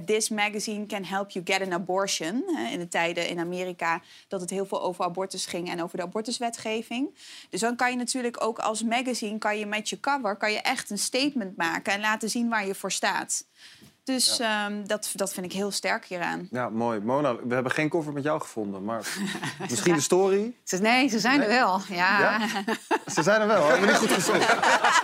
[0.06, 2.44] This magazine can help you get an abortion.
[2.70, 5.70] In de tijden in Amerika dat het heel veel over abortus ging...
[5.70, 7.14] en over de abortuswetgeving.
[7.50, 9.38] Dus dan kan je natuurlijk ook als magazine...
[9.38, 11.92] kan je met je cover kan je echt een statement maken...
[11.92, 13.44] en laten zien waar je voor staat.
[14.12, 16.48] Dus ehm, dat, dat vind ik heel sterk hieraan.
[16.50, 17.00] Ja, mooi.
[17.00, 19.00] Mona, we hebben geen koffer met jou gevonden, maar
[19.70, 20.54] misschien de story.
[20.64, 21.80] Ze- Nee, ze zijn er wel.
[21.88, 22.20] Ja.
[22.20, 22.38] Ja?
[23.14, 24.38] Ze zijn er wel, hebben we niet goed gezocht.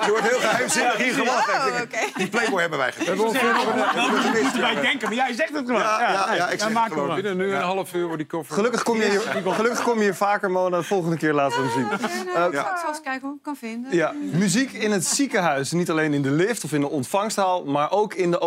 [0.05, 1.88] Je wordt heel geheimzinnig hier gelachen.
[2.16, 3.57] Die Playboy hebben wij We hebben gekregen.
[3.59, 5.81] ongeveer- moeten wij denken, maar jij zegt het gewoon.
[5.81, 7.14] Ja, ja, ja, ik zeg het maak gewoon.
[7.14, 8.55] Binnen nu een half uur wordt die koffer...
[8.55, 9.21] Gelukkig kom, je hier,
[9.55, 10.77] gelukkig kom je hier vaker, Mona.
[10.77, 12.09] De volgende keer laten we hem zien.
[12.35, 13.95] Nou, Eh, Ik zal eens kijken hoe ik kan vinden.
[13.97, 15.71] Ja, muziek in het ziekenhuis.
[15.73, 18.40] Niet alleen in de lift of in de ontvangsthaal, maar ook in de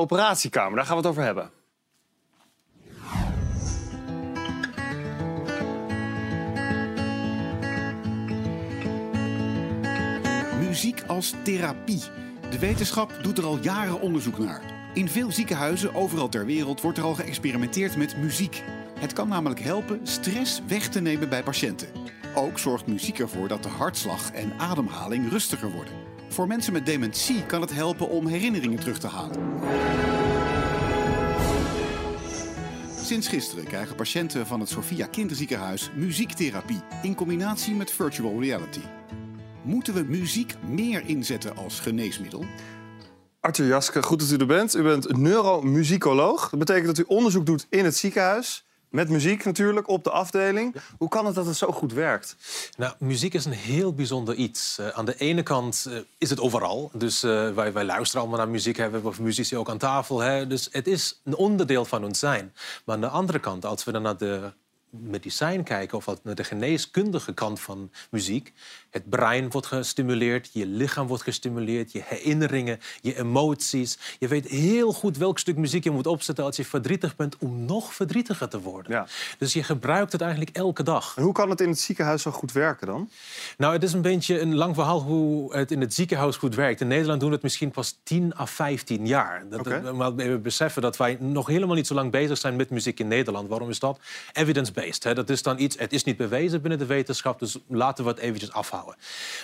[0.49, 0.75] operatiekamer.
[0.75, 1.51] Daar gaan we het over hebben.
[10.59, 12.03] Muziek als therapie.
[12.49, 14.61] De wetenschap doet er al jaren onderzoek naar.
[14.93, 18.63] In veel ziekenhuizen overal ter wereld wordt er al geëxperimenteerd met muziek.
[18.99, 21.87] Het kan namelijk helpen stress weg te nemen bij patiënten.
[22.35, 25.93] Ook zorgt muziek ervoor dat de hartslag en ademhaling rustiger worden.
[26.29, 30.28] Voor mensen met dementie kan het helpen om herinneringen terug te halen.
[33.09, 38.81] Sinds gisteren krijgen patiënten van het Sophia Kinderziekenhuis muziektherapie in combinatie met virtual reality.
[39.63, 42.45] Moeten we muziek meer inzetten als geneesmiddel?
[43.39, 44.75] Arthur Jaske, goed dat u er bent.
[44.75, 46.49] U bent neuromuzikoloog.
[46.49, 48.68] Dat betekent dat u onderzoek doet in het ziekenhuis.
[48.89, 50.75] Met muziek natuurlijk, op de afdeling.
[50.97, 52.35] Hoe kan het dat het zo goed werkt?
[52.77, 54.77] Nou, muziek is een heel bijzonder iets.
[54.77, 56.91] Eh, aan de ene kant eh, is het overal.
[56.93, 60.19] Dus eh, wij, wij luisteren allemaal naar muziek, hebben we muzici ook aan tafel.
[60.19, 60.47] Hè?
[60.47, 62.53] Dus het is een onderdeel van ons zijn.
[62.85, 64.51] Maar aan de andere kant, als we dan naar de
[64.89, 65.97] medicijn kijken...
[65.97, 68.53] of naar de geneeskundige kant van muziek...
[68.89, 71.91] het brein wordt gestimuleerd, je lichaam wordt gestimuleerd...
[71.91, 73.97] je herinneringen, je emoties.
[74.19, 76.45] Je weet heel goed welk stuk muziek je moet opzetten...
[76.45, 79.07] als je verdrietig bent, om nog verdrietiger te worden.
[79.37, 81.13] Dus je gebruikt het eigenlijk elke dag.
[81.17, 83.09] En hoe kan het in het ziekenhuis zo goed werken dan?
[83.57, 86.81] Nou, het is een beetje een lang verhaal hoe het in het ziekenhuis goed werkt.
[86.81, 89.43] In Nederland doen we het misschien pas 10 à 15 jaar.
[89.49, 89.91] Dat, Oké.
[89.93, 93.07] Maar we beseffen dat wij nog helemaal niet zo lang bezig zijn met muziek in
[93.07, 93.49] Nederland.
[93.49, 93.99] Waarom is dat?
[94.33, 95.15] Evidence-based.
[95.15, 98.19] Dat is dan iets, het is niet bewezen binnen de wetenschap, dus laten we het
[98.19, 98.51] eventjes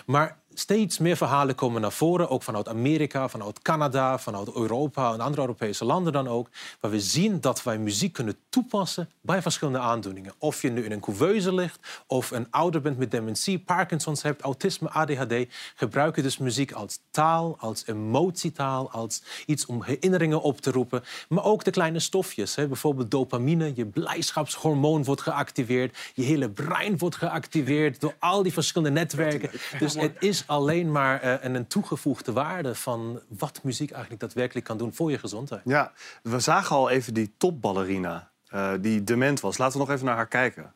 [0.06, 5.20] Maar steeds meer verhalen komen naar voren, ook vanuit Amerika, vanuit Canada, vanuit Europa en
[5.20, 9.80] andere Europese landen dan ook, waar we zien dat wij muziek kunnen toepassen bij verschillende
[9.80, 10.34] aandoeningen.
[10.38, 14.42] Of je nu in een couveuse ligt, of een ouder bent met dementie, Parkinson's hebt,
[14.42, 15.34] autisme, ADHD,
[15.76, 21.04] gebruik je dus muziek als taal, als emotietaal, als iets om herinneringen op te roepen.
[21.30, 26.98] Maar ook de kleine stofjes, hè, bijvoorbeeld dopamine, je blijdschapshormoon wordt geactiveerd, je hele brein
[26.98, 29.50] wordt geactiveerd door al die verschillende netwerken.
[29.80, 34.78] Dus het is alleen maar eh, een, toegevoegde waarde van wat muziek eigenlijk daadwerkelijk kan
[34.78, 35.62] doen voor je gezondheid.
[35.66, 35.92] Ja,
[36.24, 39.58] we zagen al even die topballerina eh, die dement was.
[39.58, 40.74] Laten we nog even naar haar kijken.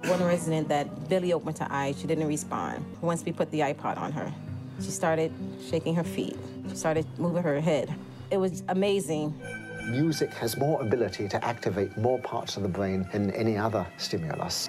[0.00, 2.78] One resident that Billy opened her eyes, she didn't respond.
[3.00, 4.32] Once we put the iPod on her,
[4.80, 5.30] she started
[5.70, 6.36] shaking her feet.
[6.68, 7.88] She started moving her head.
[8.28, 9.34] It was amazing.
[9.90, 14.68] Music has more ability to activate more parts of the brain than any other stimulus.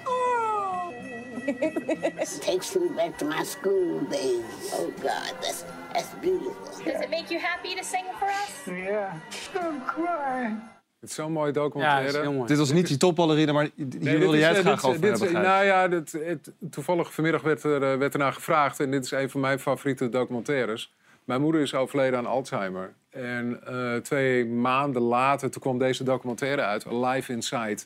[2.40, 4.72] Takes me back to my school days.
[4.72, 6.54] Oh God, that's that's beautiful.
[6.84, 8.66] Does it make you happy to sing for us?
[8.86, 9.14] Yeah.
[9.54, 10.60] I'm crying.
[11.00, 12.44] Het is zo'n mooie documentaire.
[12.46, 15.00] Dit was niet die topballerina, maar hier Nee, wilde jij het eh, graag dit over
[15.00, 15.42] dit is- hebben.
[15.42, 18.80] Nou ja, dit, het, toevallig vanmiddag werd er, eh, werd ernaar gevraagd.
[18.80, 20.94] En dit is een van mijn favoriete documentaires.
[21.24, 22.92] Mijn moeder is overleden aan Alzheimer.
[23.10, 27.78] En eh, twee maanden later toen kwam deze documentaire uit, Alive Inside.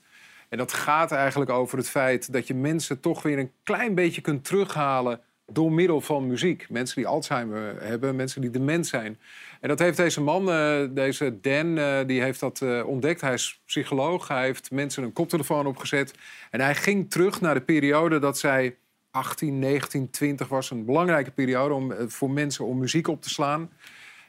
[0.54, 4.20] En dat gaat eigenlijk over het feit dat je mensen toch weer een klein beetje
[4.20, 6.66] kunt terughalen door middel van muziek.
[6.70, 9.18] Mensen die Alzheimer hebben, mensen die dement zijn.
[9.60, 13.20] En dat heeft deze man, eh, deze Dan, eh, die heeft dat eh, ontdekt.
[13.20, 16.14] Hij is psycholoog, hij heeft mensen een koptelefoon opgezet.
[16.50, 18.76] En hij ging terug naar de periode dat zij
[19.10, 20.70] 18, 19, 20 was.
[20.70, 23.70] Een belangrijke periode om, voor mensen om muziek op te slaan.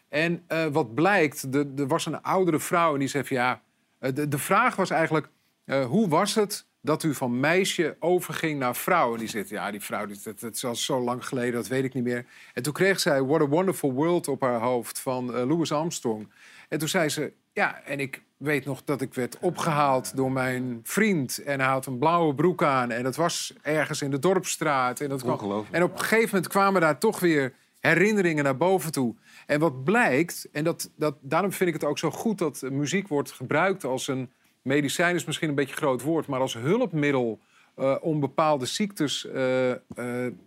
[0.10, 3.62] En wat blijkt, er was een oudere vrouw en die zei ja...
[4.00, 5.28] de, de vraag was eigenlijk,
[5.66, 9.14] eh, hoe was het dat u van meisje overging naar vrouw?
[9.14, 11.68] En die zegt, ja, die vrouw, die- dat, dat is al zo lang geleden, dat
[11.68, 12.26] weet ik niet meer.
[12.54, 16.32] En toen kreeg zij What a Wonderful World op haar hoofd van eh, Louis Armstrong.
[16.70, 20.80] En toen zei ze, ja, en ik weet nog dat ik werd opgehaald door mijn
[20.84, 21.38] vriend.
[21.38, 22.92] En hij had een blauwe broek aan.
[22.92, 25.00] En dat was ergens in de dorpsstraat.
[25.00, 25.76] En, dat kwam, Ongelooflijk.
[25.76, 29.16] en op een gegeven moment kwamen daar toch weer herinneringen naar boven toe.
[29.46, 33.08] En wat blijkt, en dat, dat, daarom vind ik het ook zo goed dat muziek
[33.08, 34.32] wordt gebruikt als een
[34.66, 37.40] medicijn, is misschien een beetje een groot woord, maar als hulpmiddel
[37.76, 39.78] eh, om bepaalde ziektes eh, eh,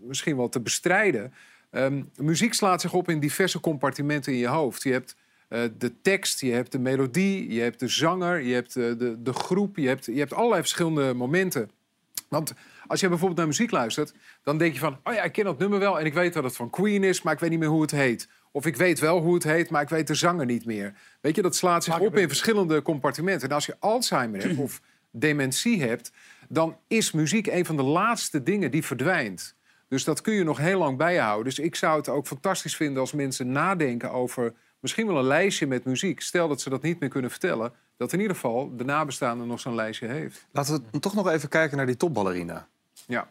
[0.00, 1.32] misschien wel te bestrijden.
[1.70, 4.82] Ehm, muziek slaat zich op in diverse compartimenten in je hoofd.
[4.82, 5.16] Je hebt
[5.78, 9.76] de tekst, je hebt de melodie, je hebt de zanger, je hebt de, de groep,
[9.76, 11.70] je hebt, je hebt allerlei verschillende momenten.
[12.28, 12.54] Want
[12.86, 14.98] als je bijvoorbeeld naar muziek luistert, dan denk je van...
[15.04, 17.22] oh ja, ik ken dat nummer wel en ik weet dat het van Queen is...
[17.22, 18.28] maar ik weet niet meer hoe het heet.
[18.52, 20.94] Of ik weet wel hoe het heet, maar ik weet de zanger niet meer.
[21.20, 23.48] Weet je, dat slaat zich op in verschillende compartimenten.
[23.48, 24.80] En als je Alzheimer hebt of
[25.10, 26.12] dementie hebt...
[26.48, 29.56] dan is muziek een van de laatste dingen die verdwijnt.
[29.88, 31.44] Dus dat kun je nog heel lang bijhouden.
[31.44, 34.54] Dus ik zou het ook fantastisch vinden als mensen nadenken over...
[34.80, 36.20] misschien wel een lijstje met muziek.
[36.20, 37.72] Stel dat ze dat niet meer kunnen vertellen...
[37.96, 40.46] dat in ieder geval de nabestaande nog zo'n lijstje heeft.
[40.52, 42.68] Laten we toch nog even kijken naar die topballerina.
[43.06, 43.28] Ja.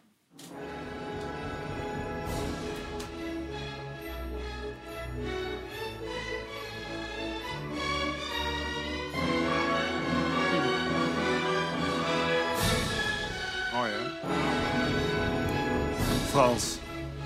[16.38, 16.80] Frans.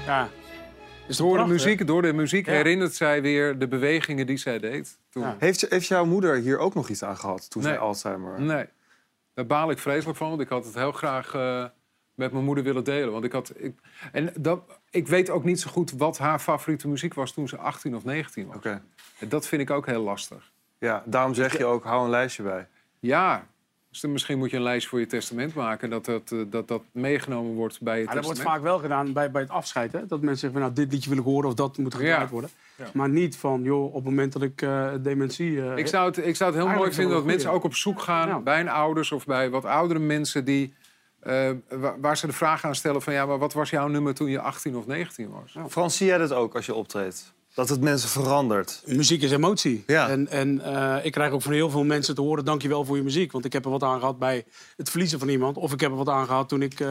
[0.06, 0.30] Ja.
[1.08, 1.54] Dus door, de prachtig?
[1.66, 2.52] muziek, door de muziek Ja.
[2.52, 5.00] herinnert zij weer de bewegingen die zij deed.
[5.10, 5.36] Toen.
[5.40, 7.72] Heeft, heeft jouw moeder hier ook nog iets aan gehad toen Nee.
[7.72, 8.42] zij Alzheimer...
[8.42, 8.66] Nee,
[9.34, 11.66] daar baal ik vreselijk van, want ik had het heel graag eh,
[12.16, 13.12] met mijn moeder willen delen.
[13.12, 13.80] Want ik, had, ik,
[14.12, 17.58] en dat, ik weet ook niet zo goed wat haar favoriete muziek was toen ze
[17.58, 18.56] 18 of 19 was.
[18.56, 18.82] Oké.
[19.20, 20.52] En dat vind ik ook heel lastig.
[20.78, 22.68] Ja, daarom zeg je ook, hou een lijstje bij.
[23.00, 23.48] Ja,
[23.92, 25.90] dus dan misschien moet je een lijstje voor je testament maken...
[25.90, 29.14] dat dat, eh, dat, dat meegenomen wordt bij je Ja, dat wordt vaak wel gedaan
[29.14, 29.92] bij, bij het afscheid.
[29.92, 30.06] Hè?
[30.06, 32.28] Dat mensen zeggen, van, nou, dit liedje wil ik horen of dat moet gedraaid Ja.
[32.30, 32.50] worden.
[32.76, 32.86] Ja.
[32.94, 35.62] Maar niet van, joh, op het moment dat ik eh, dementie...
[35.62, 37.76] eh, Ik zou het, ik zou het heel mooi vinden dat een mensen ook op
[37.76, 40.74] zoek gaan bij hun ouders of bij wat oudere mensen die,
[41.70, 44.30] wa- waar ze de vraag aan stellen van ja, maar wat was jouw nummer toen
[44.30, 45.72] je 18 of 19 was?
[45.72, 47.34] Frans, zie jij dat ook als je optreedt?
[47.54, 48.84] Dat het mensen verandert?
[48.86, 49.84] Muziek is emotie.
[49.88, 50.10] Ja.
[50.10, 52.46] En, en eh, ik krijg ook van heel veel mensen te horen...
[52.46, 53.32] dankjewel voor je muziek.
[53.32, 54.46] Want ik heb er wat aan gehad bij
[54.78, 55.58] het verliezen van iemand.
[55.58, 56.86] Of ik heb er wat aan gehad toen ik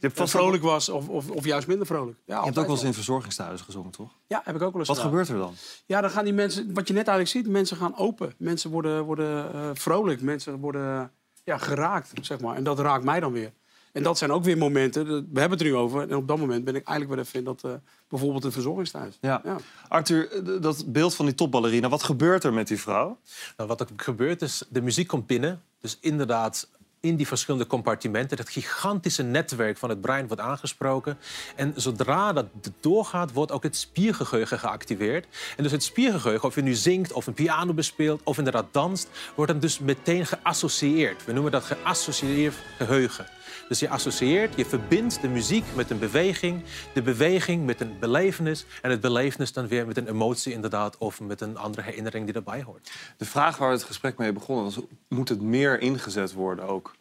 [0.00, 0.88] vast vrolijk was.
[0.88, 2.18] Of, of, of juist minder vrolijk.
[2.24, 2.90] Ja, je hebt ook wel eens wel.
[2.90, 4.10] in verzorgingstehuizen gezongen, toch?
[4.26, 5.12] Ja, heb ik ook wel eens Wat gedaan.
[5.12, 5.54] gebeurt er dan?
[5.86, 6.74] Ja, dan gaan die mensen...
[6.74, 8.34] Wat je net eigenlijk ziet, mensen gaan open.
[8.38, 10.20] Mensen worden, worden vrolijk.
[10.20, 11.10] Mensen worden
[11.44, 12.56] ja, geraakt, zeg maar.
[12.56, 13.52] En dat raakt mij dan weer.
[13.92, 16.00] En dat zijn ook weer momenten, we hebben het er nu over...
[16.00, 17.80] en op dat moment ben ik eigenlijk weer even in dat...
[18.08, 19.18] bijvoorbeeld een verzorgingstehuis.
[19.20, 19.42] Ja.
[19.88, 23.18] Arthur, d- dat beeld van die topballerina, wat gebeurt er met die vrouw?
[23.56, 25.62] Nou, wat er gebeurt is, de muziek komt binnen.
[25.80, 26.68] Dus inderdaad,
[27.00, 28.36] in die verschillende compartimenten.
[28.36, 31.18] Dat gigantische netwerk van het brein wordt aangesproken.
[31.56, 32.46] En zodra dat
[32.80, 35.26] doorgaat, wordt ook het spiergeheugen geactiveerd.
[35.56, 39.08] En dus het spiergeheugen, of je nu zingt of een piano bespeelt of inderdaad danst,
[39.34, 41.24] wordt dan dus meteen geassocieerd.
[41.24, 43.26] We noemen dat geassocieerd geheugen.
[43.68, 46.62] Dus je associeert, je verbindt de muziek met een beweging,
[46.94, 51.20] de beweging met een belevenis en het belevenis dan weer met een emotie inderdaad of
[51.20, 52.90] met een andere herinnering die erbij hoort.
[53.16, 56.94] De vraag waar we het gesprek mee begonnen was, moet het meer ingezet worden ook?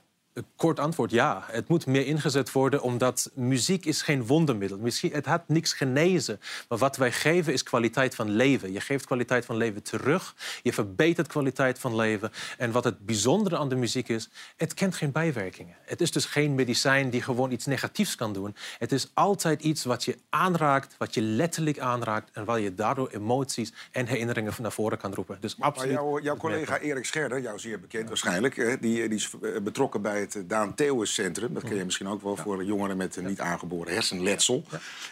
[0.56, 1.44] Kort antwoord ja.
[1.52, 4.78] Het moet meer ingezet worden omdat muziek is geen wondermiddel.
[4.78, 6.40] Misschien, het had niks genezen.
[6.70, 8.72] Maar wat wij geven is kwaliteit van leven.
[8.72, 10.36] Je geeft kwaliteit van leven terug.
[10.64, 12.32] Je verbetert kwaliteit van leven.
[12.58, 15.76] En wat het bijzondere aan de muziek is, het kent geen bijwerkingen.
[15.82, 18.56] Het is dus geen medicijn die gewoon iets negatiefs kan doen.
[18.78, 22.30] Het is altijd iets wat je aanraakt, wat je letterlijk aanraakt...
[22.34, 25.38] en waar je daardoor emoties en herinneringen naar voren kan roepen.
[25.40, 25.94] Dus Maar absoluut.
[25.94, 28.56] jouw, jouw collega Erik Scherder, jou zeer bekend waarschijnlijk...
[28.56, 31.54] die, die is eh, betrokken bij het Daan Theeuwis Centrum.
[31.54, 34.64] Dat ken je misschien ook wel voor jongeren met een niet aangeboren hersenletsel.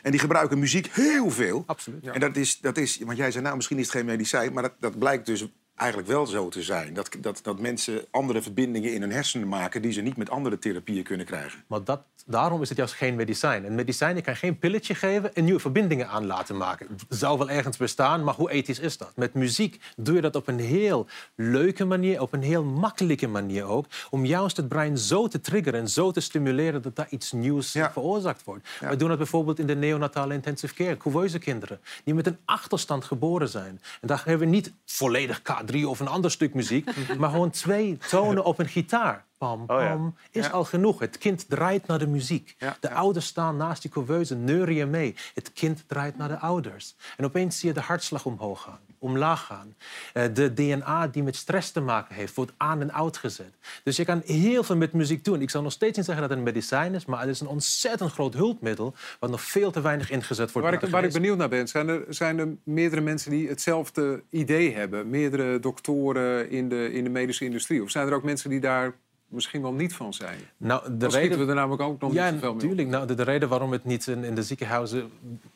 [0.01, 1.63] En die gebruiken muziek heel veel.
[1.65, 2.07] Absoluut.
[2.07, 4.53] En dat is, dat is, want jij zei nou, misschien is het geen medicijn...
[4.53, 5.45] maar dat, dat blijkt dus
[5.75, 6.93] eigenlijk wel zo te zijn.
[6.93, 9.81] Dat, dat, dat mensen andere verbindingen in hun hersenen maken...
[9.81, 11.63] die ze niet met andere therapieën kunnen krijgen.
[11.67, 13.65] Maar dat, daarom is het juist geen medicijn.
[13.65, 16.87] Een medicijn je kan geen pilletje geven en nieuwe verbindingen aan laten maken.
[16.89, 19.11] Het zou wel ergens bestaan, maar hoe ethisch is dat?
[19.15, 23.63] Met muziek doe je dat op een heel leuke manier, op een heel makkelijke manier
[23.63, 23.85] ook.
[24.09, 27.71] Om juist het brein zo te triggeren en zo te stimuleren dat daar iets nieuws
[27.71, 28.69] veroorzaakt wordt.
[28.79, 30.97] We doen dat bijvoorbeeld in de neonatale intensive care.
[30.97, 33.81] Couveuse kinderen die met een achterstand geboren zijn.
[34.01, 37.97] En daar hebben we niet volledig K3 of een ander stuk muziek, maar gewoon twee
[38.09, 39.25] tonen op een gitaar.
[39.37, 39.87] Pam, Oh ja.
[39.87, 40.51] pam, is Ja.
[40.51, 40.99] al genoeg.
[40.99, 42.55] Het kind draait naar de muziek.
[42.79, 45.15] De ouders staan naast die couveuse, neurien mee.
[45.33, 46.95] Het kind draait naar de ouders.
[47.17, 49.75] En opeens zie je de hartslag omhoog gaan, omlaag gaan.
[50.13, 53.53] Eh, De DNA die met stress te maken heeft, wordt aan en uitgezet.
[53.83, 55.41] Dus je kan heel veel met muziek doen.
[55.41, 57.47] Ik zal nog steeds niet zeggen dat het een medicijn is, maar het is een
[57.47, 60.67] ontzettend groot hulpmiddel wat nog veel te weinig ingezet wordt.
[60.69, 64.23] Waar ik, waar ik benieuwd naar ben, zijn er, zijn er meerdere mensen die hetzelfde
[64.29, 65.09] idee hebben?
[65.09, 67.83] Meerdere doktoren in de, in de medische industrie?
[67.83, 68.93] Of zijn er ook mensen die daar
[69.33, 70.39] misschien wel niet van zijn?
[70.57, 71.39] Nou, de Dan reden...
[71.39, 72.55] we er namelijk ook nog ja, niet mee op.
[72.55, 72.87] natuurlijk.
[72.87, 75.11] Nou, de, de reden waarom het niet in, in de ziekenhuizen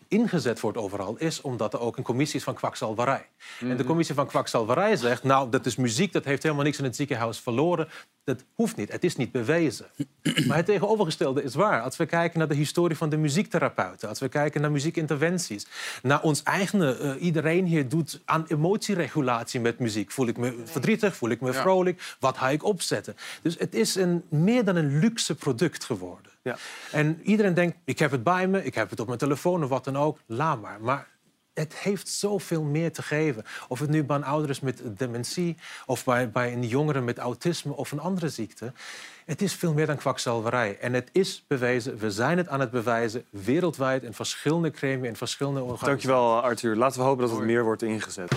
[0.08, 1.16] ingezet wordt overal...
[1.18, 3.26] is omdat er ook een commissie is van kwakzalverij.
[3.60, 3.84] En de Mhm.
[3.86, 5.24] commissie van kwakzalverij zegt...
[5.24, 7.88] nou, dat is muziek, dat heeft helemaal niks in het ziekenhuis verloren.
[8.24, 9.86] Dat hoeft niet, het is niet bewezen.
[10.47, 11.82] maar het tegenovergestelde is waar.
[11.82, 14.10] Als we kijken naar de historie van de muziektherapeuten...
[14.10, 15.68] als we kijken naar muziekinterventies...
[16.01, 16.99] naar ons eigen...
[16.99, 20.12] eh, iedereen hier doet aan emotieregulatie met muziek.
[20.12, 21.62] Voel ik me verdrietig, voel ik me Ja.
[21.62, 22.16] vrolijk?
[22.20, 23.16] Wat ga ik opzetten?
[23.41, 26.32] Dus het is een, meer dan een luxe product geworden.
[26.91, 29.70] En iedereen denkt, ik heb het bij me, ik heb het op mijn telefoon of
[29.70, 30.20] wat dan ook.
[30.26, 30.82] Laat maar.
[30.82, 31.08] Maar
[31.58, 33.43] het heeft zoveel meer te geven.
[33.68, 35.58] Of het nu bij een ouder is met dementie...
[35.86, 38.74] of bij, bij een jongere met autisme of een andere ziekte.
[39.26, 40.78] Het is veel meer dan kwakzalverij.
[40.80, 43.26] En het is bewezen, we zijn het aan het bewijzen...
[43.30, 46.04] wereldwijd in verschillende gremia, in verschillende organisaties.
[46.04, 46.76] Dankjewel, Arthur.
[46.76, 48.32] Laten we hopen dat het meer wordt ingezet.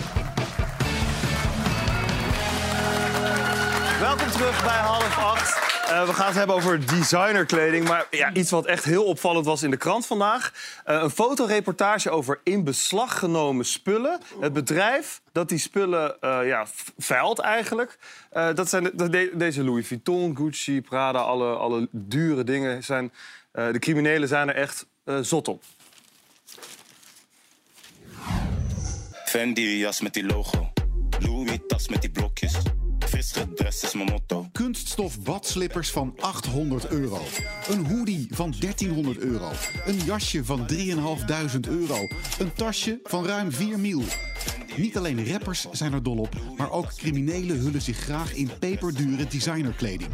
[4.00, 5.69] Welkom terug bij half acht.
[5.90, 7.88] Eh, we gaan het hebben over designerkleding.
[7.88, 10.52] Maar ja, iets wat echt heel opvallend was in de krant vandaag.
[10.84, 14.20] Eh, een fotoreportage over in beslag genomen spullen.
[14.40, 16.66] Het bedrijf dat die spullen eh, ja,
[16.98, 17.98] veilt eigenlijk.
[18.30, 22.84] Eh, dat zijn de- de- de- deze Louis Vuitton, Gucci, Prada, alle, alle dure dingen.
[22.84, 23.12] Zijn,
[23.52, 25.62] eh, de criminelen zijn er echt eh, zot op.
[29.24, 30.72] Fendi jas met die logo.
[31.20, 32.52] Louis tas met die blokjes.
[33.22, 33.94] Gedrest is.
[34.52, 37.18] Kunststof badslippers van 800 euro.
[37.68, 39.50] Een hoodie van 1300 euro.
[39.86, 40.76] Een jasje van 3.500
[41.68, 42.08] euro.
[42.38, 44.02] Een tasje van ruim 4 mil.
[44.76, 49.26] Niet alleen rappers zijn er dol op, maar ook criminelen hullen zich graag in peperdure
[49.26, 50.10] designerkleding.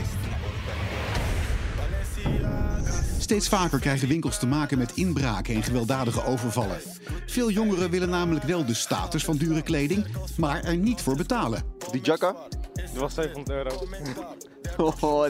[3.19, 6.81] Steeds vaker krijgen winkels te maken met inbraken en gewelddadige overvallen.
[7.27, 10.07] Veel jongeren willen namelijk wel de status van dure kleding,
[10.37, 11.63] maar er niet voor betalen.
[11.91, 12.37] Die jacka,
[12.73, 13.87] die was 700 euro.
[14.77, 15.27] Oh,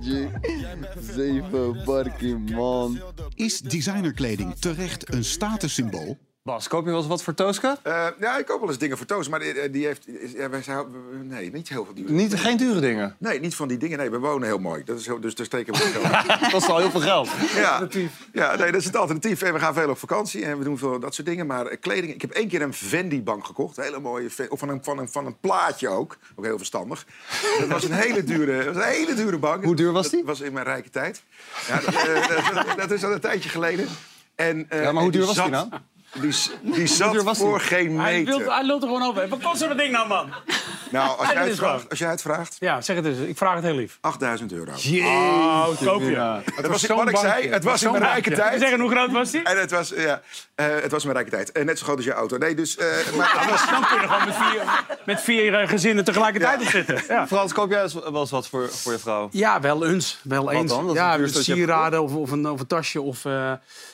[0.00, 0.28] G?
[1.14, 3.00] 7 barkie, man.
[3.34, 6.18] Is designerkleding terecht een statussymbool?
[6.44, 7.76] Bas, koop je wel eens wat voor Tosca?
[7.82, 10.04] Eh, ja, ik koop wel eens dingen voor Toos, maar die, die heeft...
[10.34, 10.86] Ja, wij zijn,
[11.22, 13.16] nee, niet heel veel dure Niet, geen dure dingen?
[13.18, 13.98] Nee, niet van die dingen.
[13.98, 14.84] Nee, we wonen heel mooi.
[14.84, 16.50] Dat is heel, dus daar steken we geld.
[16.52, 17.28] dat is al heel veel geld.
[17.54, 17.88] Ja,
[18.32, 19.42] ja nee, dat is het alternatief.
[19.42, 21.46] En we gaan veel op vakantie en we doen veel dat soort dingen.
[21.46, 22.14] Maar eh, kleding...
[22.14, 23.76] Ik heb één keer een Fendi-bank gekocht.
[23.76, 24.28] Een hele mooie...
[24.48, 26.16] Of van een, van, een, van een plaatje ook.
[26.36, 27.06] Ook heel verstandig.
[27.58, 29.64] Dat was een hele dure, dat was een hele dure bank.
[29.64, 30.18] Hoe duur was die?
[30.18, 31.22] Dat was in mijn rijke tijd.
[31.68, 33.86] Ja, dat, eh, dat, dat is al een tijdje geleden.
[34.34, 35.68] En, eh, Ja, maar hoe duur was die zat- nou?
[35.70, 38.52] die, s- die zat voor geen Hij, meter.
[38.52, 39.28] hij lult er gewoon over.
[39.28, 40.32] Wat kost zo'n ding nou, man?
[40.90, 43.18] Nou, als jij, het vraagt, als jij het vraagt, Ja, zeg het eens.
[43.18, 43.98] Ik vraag het heel lief.
[44.00, 44.70] 8000 euro.
[45.02, 46.40] Oh, koop je.
[46.56, 47.48] Dat was wat ik zei.
[47.48, 48.60] Het was in mijn rijke tijd.
[48.60, 49.42] Zeggen, hoe groot was die?
[49.42, 50.22] En het was, ja,
[50.54, 51.52] eh, het was mijn rijke tijd.
[51.52, 52.36] En net zo groot als je auto.
[52.38, 52.76] Nee, dus...
[52.76, 52.86] eh,
[53.16, 54.62] maar, het was- Dan kun je gewoon met vier,
[55.04, 57.02] met vier eh, gezinnen tegelijkertijd op zitten.
[57.08, 57.26] Ja.
[57.26, 59.28] Frans, koop jij eens wel eens wat voor, voor je vrouw?
[59.32, 60.18] Ja, wel eens.
[60.22, 60.70] Wel Wat eens.
[60.72, 60.86] dan?
[60.86, 63.00] Dat is ja, het duurste wat je hebt sieraden of, of, een, of een tasje.
[63.00, 63.24] Of,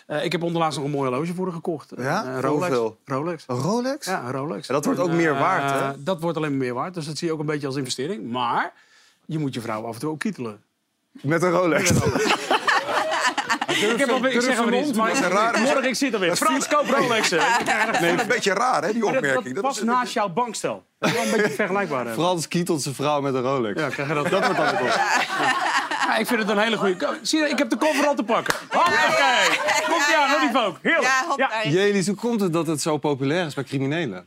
[0.08, 1.92] eh, eh, ik heb onderlaatst nog een mooi horloge voor haar gekocht.
[1.96, 2.26] Ja?
[2.26, 2.66] Een Voor Rolex.
[2.66, 2.98] hoeveel?
[3.04, 3.44] Rolex.
[3.46, 4.06] Een Rolex?
[4.06, 4.68] Ja, een Rolex.
[4.68, 6.02] En dat wordt ook meer eh, waard, hè?
[6.02, 6.94] Dat wordt alleen maar meer waard.
[6.94, 8.30] Dus dat zie je ook een beetje als investering.
[8.30, 8.72] Maar
[9.26, 10.62] je moet je vrouw af en toe ook kietelen.
[11.10, 11.90] Met een Rolex.
[13.68, 15.12] ik heb al, ik zeg niet, maar
[15.60, 16.36] morgen ik zit er weer.
[16.36, 17.38] Frans, koop Rolexen.
[18.00, 19.44] Nee, een beetje raar, hè, die opmerking.
[19.44, 20.84] dat Dat past naast jouw bankstel.
[20.98, 22.06] Dat is wel een beetje vergelijkbaar.
[22.06, 23.80] Frans kietelt zijn vrouw met een Rolex.
[23.80, 24.28] Ja, krijg je dat?
[24.28, 24.80] Dat wordt dan op.
[24.80, 25.26] Ja,
[26.16, 27.18] ik vind het een hele goede...
[27.22, 28.54] Zie je, ik heb de koffer al te pakken.
[28.70, 29.58] Hoppakee.
[29.88, 30.78] Komt ie aan, hoor die folk.
[30.82, 31.04] Heerlijk.
[31.36, 31.70] Ja, Ja.
[31.70, 34.26] Jelis, hoe komt het dat het zo populair is bij criminelen?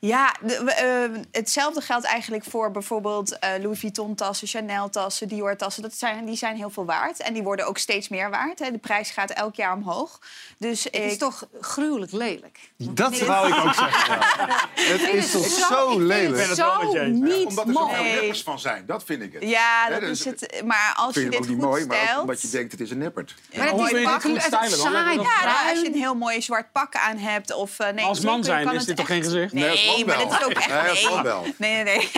[0.00, 5.82] Ja, de- eh, hetzelfde geldt eigenlijk voor bijvoorbeeld eh, Louis Vuitton-tassen, Chanel-tassen, Dior-tassen.
[5.82, 8.58] Dat zijn, die zijn heel veel waard en die worden ook steeds meer waard.
[8.58, 8.70] Hè.
[8.70, 10.18] De prijs gaat elk jaar omhoog.
[10.58, 11.02] Dus Het ik...
[11.04, 12.58] is toch gruwelijk lelijk.
[12.76, 14.14] Dat Nee, wou ik ook zeggen.
[14.14, 14.68] ja.
[14.92, 16.46] Het is toch zo- zo ik lelijk?
[16.48, 18.10] het zo niet Omdat er zoveel mooi.
[18.12, 19.42] neppers van zijn, dat vind ik het.
[19.42, 20.62] Ja, dat dus- is het.
[20.64, 22.20] Maar als je vind je dit ook niet goed mooi, maar ook stelt...
[22.20, 23.34] omdat je denkt het is een neppert.
[23.56, 25.14] Maar het is pak- goed het saai.
[25.16, 27.54] Ja, nou, als je een heel mooi zwart pak aan hebt.
[27.54, 29.52] Of, eh, nee, Als man zijn is het dit toch geen gezicht?
[29.52, 30.68] Nee, Nee, maar dit is ook echt...
[30.68, 31.22] Nee, nee.
[31.22, 31.42] wel.
[31.56, 32.10] Nee, nee, nee.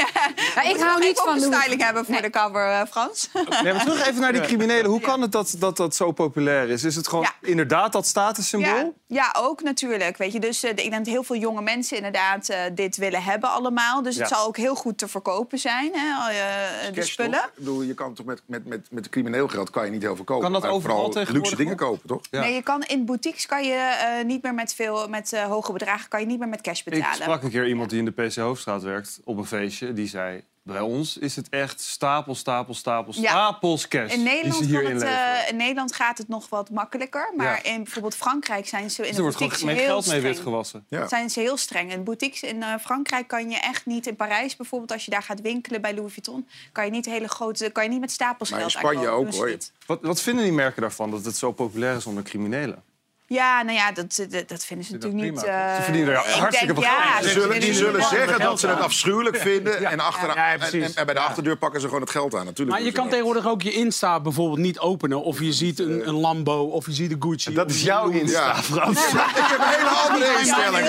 [0.55, 3.29] Maar ik hou niet van Louis- styling hebben voor de cover, eh, Frans.
[3.62, 4.91] Nee, maar terug even naar die criminelen.
[4.91, 6.85] Hoe kan het dat dat, dat zo populair is?
[6.85, 7.49] Is het gewoon Ja.
[7.49, 8.95] inderdaad dat statussymbool?
[9.07, 10.16] Ja, ja, ook natuurlijk.
[10.16, 10.41] Weet je.
[10.41, 14.03] Dus eh, ik denk dat heel veel jonge mensen inderdaad eh, dit willen hebben allemaal.
[14.03, 14.37] Dus het Ja.
[14.37, 16.33] zal ook heel goed te verkopen zijn, hè,
[16.91, 17.33] de Cash, spullen.
[17.33, 17.45] toch?
[17.47, 20.16] Ik bedoel, je kan toch met, met, met, met crimineel geld kan je niet heel
[20.16, 20.43] veel kopen.
[20.43, 22.21] Kan dat maar overal luxe dingen kopen, toch?
[22.31, 22.41] Ja.
[22.41, 25.73] Nee, je kan in boutiques kan je eh, niet meer met veel met eh, hoge
[25.73, 27.14] bedragen kan je niet meer met cash Ik betalen.
[27.23, 29.93] sprak een keer iemand die in de PC Hoofdstraat werkt op een feestje.
[29.93, 33.29] Die zei, bij ons is het echt stapel, stapel, stapel, Ja.
[33.29, 34.13] stapels cash.
[34.13, 35.35] In die Nederland, ze hier kan het, inleveren.
[35.45, 37.33] eh, in Nederland gaat het nog wat makkelijker.
[37.37, 37.73] Maar Ja.
[37.73, 40.85] in bijvoorbeeld Frankrijk zijn ze in Dus de er wordt boutiques heel geld mee witgewassen.
[40.89, 41.09] Ja.
[41.09, 41.93] Zijn ze heel streng.
[41.93, 45.23] In boutiques in eh, Frankrijk kan je echt niet, in Parijs bijvoorbeeld, als je daar
[45.23, 48.51] gaat winkelen bij Louis Vuitton, kan je niet hele grote, kan je niet met stapels
[48.51, 49.27] Maar in geld Spanje aankopen.
[49.27, 49.57] ook, ze hoor.
[49.87, 52.83] Wat, wat vinden die merken daarvan dat het zo populair is onder criminelen?
[53.31, 55.43] Ja, nou ja, dat, dat, dat vinden ze natuurlijk niet.
[55.45, 57.16] eh, Ze verdienen er ik hartstikke veel ja, geld.
[57.24, 59.85] ze Die zullen, die zullen zeggen dat ze het afschuwelijk vinden.
[59.85, 60.85] En, achter, Ja, ja, en, precies.
[60.85, 62.45] en, en bij de achterdeur pakken ze gewoon het geld aan.
[62.45, 65.22] Natuurlijk Maar je kan tegenwoordig ook je Insta bijvoorbeeld niet openen.
[65.22, 67.55] Of je ziet een, een Lambo, of je ziet een Gucci.
[67.55, 68.55] Dat is jouw Insta, Ja.
[68.62, 69.07] Frans.
[69.07, 70.89] Ik heb een hele andere instelling.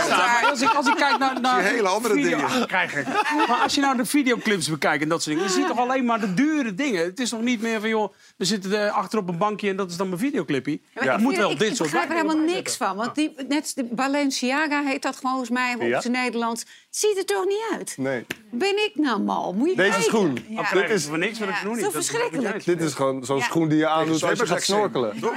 [0.50, 2.68] als, ik, als ik kijk naar, naar hele andere video- dingen.
[2.68, 3.06] Krijg ik.
[3.48, 5.52] Maar als je nou de videoclips bekijkt en dat soort dingen...
[5.52, 7.04] je ziet toch alleen maar de dure dingen.
[7.06, 9.70] Het is nog niet meer van, joh, we zitten er achter op een bankje...
[9.70, 10.82] en dat is dan mijn videoclippie.
[10.94, 12.96] maar Het moet wel ik, dit soort dingen helemaal niks van.
[12.96, 16.66] Want die, net de Balenciaga heet dat volgens mij op zijn Nederlands.
[16.90, 17.94] Ziet er toch niet uit?
[17.98, 18.26] Nee.
[18.52, 19.54] Ben ik nou mal?
[19.54, 20.04] Moet je Deze kijken.
[20.08, 20.38] schoen.
[20.50, 20.70] Ja.
[20.74, 21.46] Dit is voor niks, Ja.
[21.64, 21.82] doen niet.
[21.82, 22.66] Dat is verschrikkelijk.
[22.66, 23.44] Dit is gewoon zo'n Ja.
[23.44, 25.14] schoen die je aandoet als je gaat snorkelen.
[25.22, 25.30] Ja,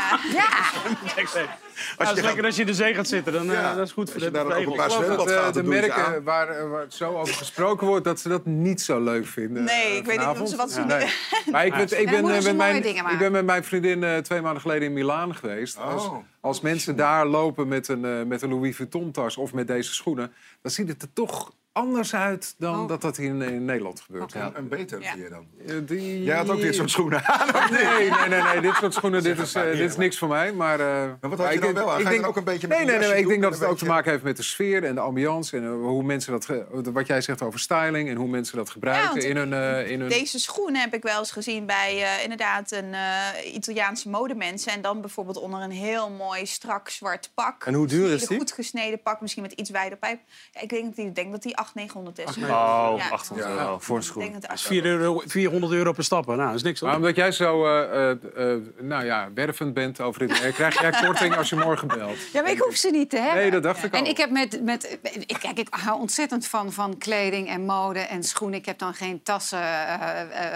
[1.96, 3.70] Als je het lekker als je in de zee gaat zitten, dan Ja.
[3.70, 4.96] uh, dat is goed voor de regels.
[4.96, 8.28] Ik eh, gaat, de merken waar, eh, waar het zo over gesproken wordt, dat ze
[8.28, 9.64] dat niet zo leuk vinden.
[9.64, 11.06] Nee, eh, ik weet niet of ze wat ze Nee.
[11.52, 14.40] Maar ik, weet- ik, ben, eh, met mijn, ik ben met mijn vriendin eh, twee
[14.40, 15.78] maanden geleden in Milaan geweest.
[15.78, 16.16] Als, Oh.
[16.40, 20.32] als mensen daar lopen met een, eh, met een Louis Vuitton-tas of met deze schoenen...
[20.62, 22.88] dan ziet het er toch anders uit dan Oh.
[22.88, 24.32] dat dat hier in, in Nederland gebeurt.
[24.32, 25.14] Ja, een beter Ja.
[25.14, 25.46] je dan.
[25.66, 27.70] Eh, die- Jij had ook dit soort schoenen aan.
[27.72, 30.52] Nee, nee, nee, nee, dit soort schoenen, dit is, eh, dit is niks voor mij.
[30.52, 32.00] Maar, eh, Maar wat had je ik dan denk- wel aan?
[32.00, 33.56] ik denk- dan ook een beetje met Nee, een nee, nee, ik denk dat en
[33.58, 35.56] het een ook te maken heeft met de sfeer en de ambiance.
[35.56, 38.72] En hoe mensen dat, ge- wat jij zegt over styling en hoe mensen dat Ja,
[38.72, 39.86] gebruiken want in hun...
[39.86, 40.08] in hun...
[40.08, 44.72] Deze schoenen heb ik wel eens gezien bij eh, inderdaad een eh, Italiaanse modemensen.
[44.72, 47.64] En dan bijvoorbeeld onder een heel mooi strak zwart pak.
[47.64, 48.38] En hoe duur is Een die?
[48.38, 50.20] goed gesneden pak, misschien met iets wijder pijp.
[50.52, 52.36] Ja, ik denk dat die, denk dat die 800, 900 is.
[52.36, 53.08] Oh, Ja.
[53.10, 53.54] 800 Ja.
[53.54, 54.22] euro voor een Ik schoen.
[54.22, 56.36] denk dat Dat is 4 euro, 400 euro per stappen.
[56.36, 56.80] Nou, dat is niks.
[56.80, 58.16] Maar omdat jij zo eh, eh,
[58.54, 62.16] eh, nou ja, wervend bent over dit krijg jij korting als je morgen belt.
[62.32, 63.40] ja, maar ik hoef ze niet te hebben.
[63.42, 63.98] Nee, dat dacht ik al.
[63.98, 67.98] En ik heb met, met ik, kijk, ik hou ontzettend van, van kleding en mode
[68.00, 68.58] en schoenen.
[68.58, 69.60] Ik heb dan geen tassen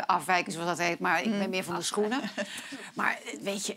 [0.06, 2.20] afwijken, zoals dat heet, maar ik ben meer van de schoenen.
[2.94, 3.76] Maar weet je,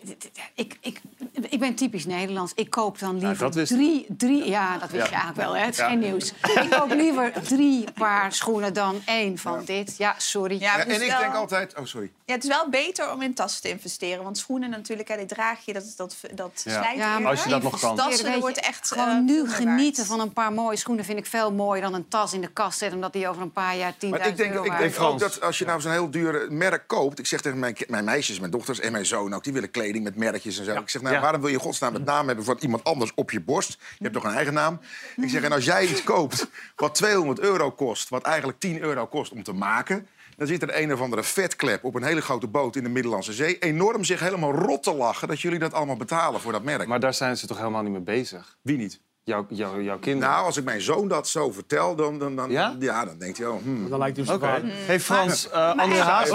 [0.53, 1.01] ik, ik,
[1.49, 2.51] ik ben typisch Nederlands.
[2.55, 3.77] Ik koop dan liever dat wist ik.
[3.77, 4.49] drie, drie...
[4.49, 5.09] Ja, dat wist Ja.
[5.09, 5.63] je eigenlijk wel, hè?
[5.65, 5.87] Het is Ja.
[5.87, 6.33] geen nieuws.
[6.55, 9.97] Ik koop liever drie paar schoenen dan één van dit.
[9.97, 10.59] Ja, sorry.
[10.59, 11.75] Ja, Ja, en ik wel- denk altijd...
[11.77, 12.11] Oh, sorry.
[12.25, 14.23] Ja, het is wel beter om in tassen te investeren.
[14.23, 16.81] Want schoenen natuurlijk, hè, die draag je, dat, dat, dat Ja.
[16.81, 17.95] slijt Ja, maar Als je dat nog kan.
[17.95, 21.19] Tassen, wordt echt eh, Gewoon nu veel meer genieten van een paar mooie schoenen vind
[21.19, 23.75] ik veel mooier dan een tas in de kast zetten, omdat die over een paar
[23.75, 26.09] jaar 10.000 Maar ik denk, euro ik denk ook dat als je nou zo'n heel
[26.11, 27.19] duur merk koopt...
[27.19, 29.43] Ik zeg tegen mijn, mijn meisjes, mijn dochters en mijn zoon ook...
[29.43, 30.75] die willen kleding met merkjes en zo.
[30.75, 31.21] Ik zeg, nou, Ja.
[31.21, 33.69] waarom wil je godsnaam het naam hebben van iemand anders op je borst?
[33.79, 34.79] Je hebt toch een eigen naam?
[35.15, 38.09] Ik zeg, en als jij iets koopt wat 200 euro kost...
[38.09, 40.07] wat eigenlijk 10 euro kost om te maken...
[40.37, 43.33] dan zit er een of andere vetklep op een hele grote boot in de Middellandse
[43.33, 43.59] Zee...
[43.59, 46.87] enorm zich helemaal rot te lachen dat jullie dat allemaal betalen voor dat merk.
[46.87, 48.57] Maar daar zijn ze toch helemaal niet mee bezig?
[48.61, 49.01] Wie niet?
[49.29, 50.29] Jouw, jouw, jouw kinderen?
[50.33, 53.05] Nou, als ik mijn zoon dat zo vertel, dan, dan, dan, Ja?
[53.05, 53.47] dan denkt hij...
[53.47, 53.89] Oh, hmm.
[53.89, 54.61] Dan lijkt hij op zijn Oké.
[54.61, 54.71] vader.
[54.85, 56.31] Hey Frans, eh André Haas.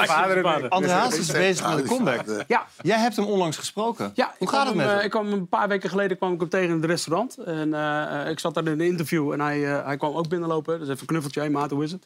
[0.68, 2.44] André Haas is bezig met een comeback.
[2.48, 2.66] Ja.
[2.82, 4.10] Jij hebt hem onlangs gesproken.
[4.14, 4.98] Ja, Hoe ik gaat het met hem, hem?
[4.98, 7.36] eh, Ik kwam een paar weken geleden kwam ik hem tegen in het restaurant.
[7.36, 10.28] En eh, eh, ik zat daar in een interview en hij, eh, hij kwam ook
[10.28, 10.78] binnenlopen.
[10.78, 12.04] Dus even een knuffeltje, hey maat, hoe is het?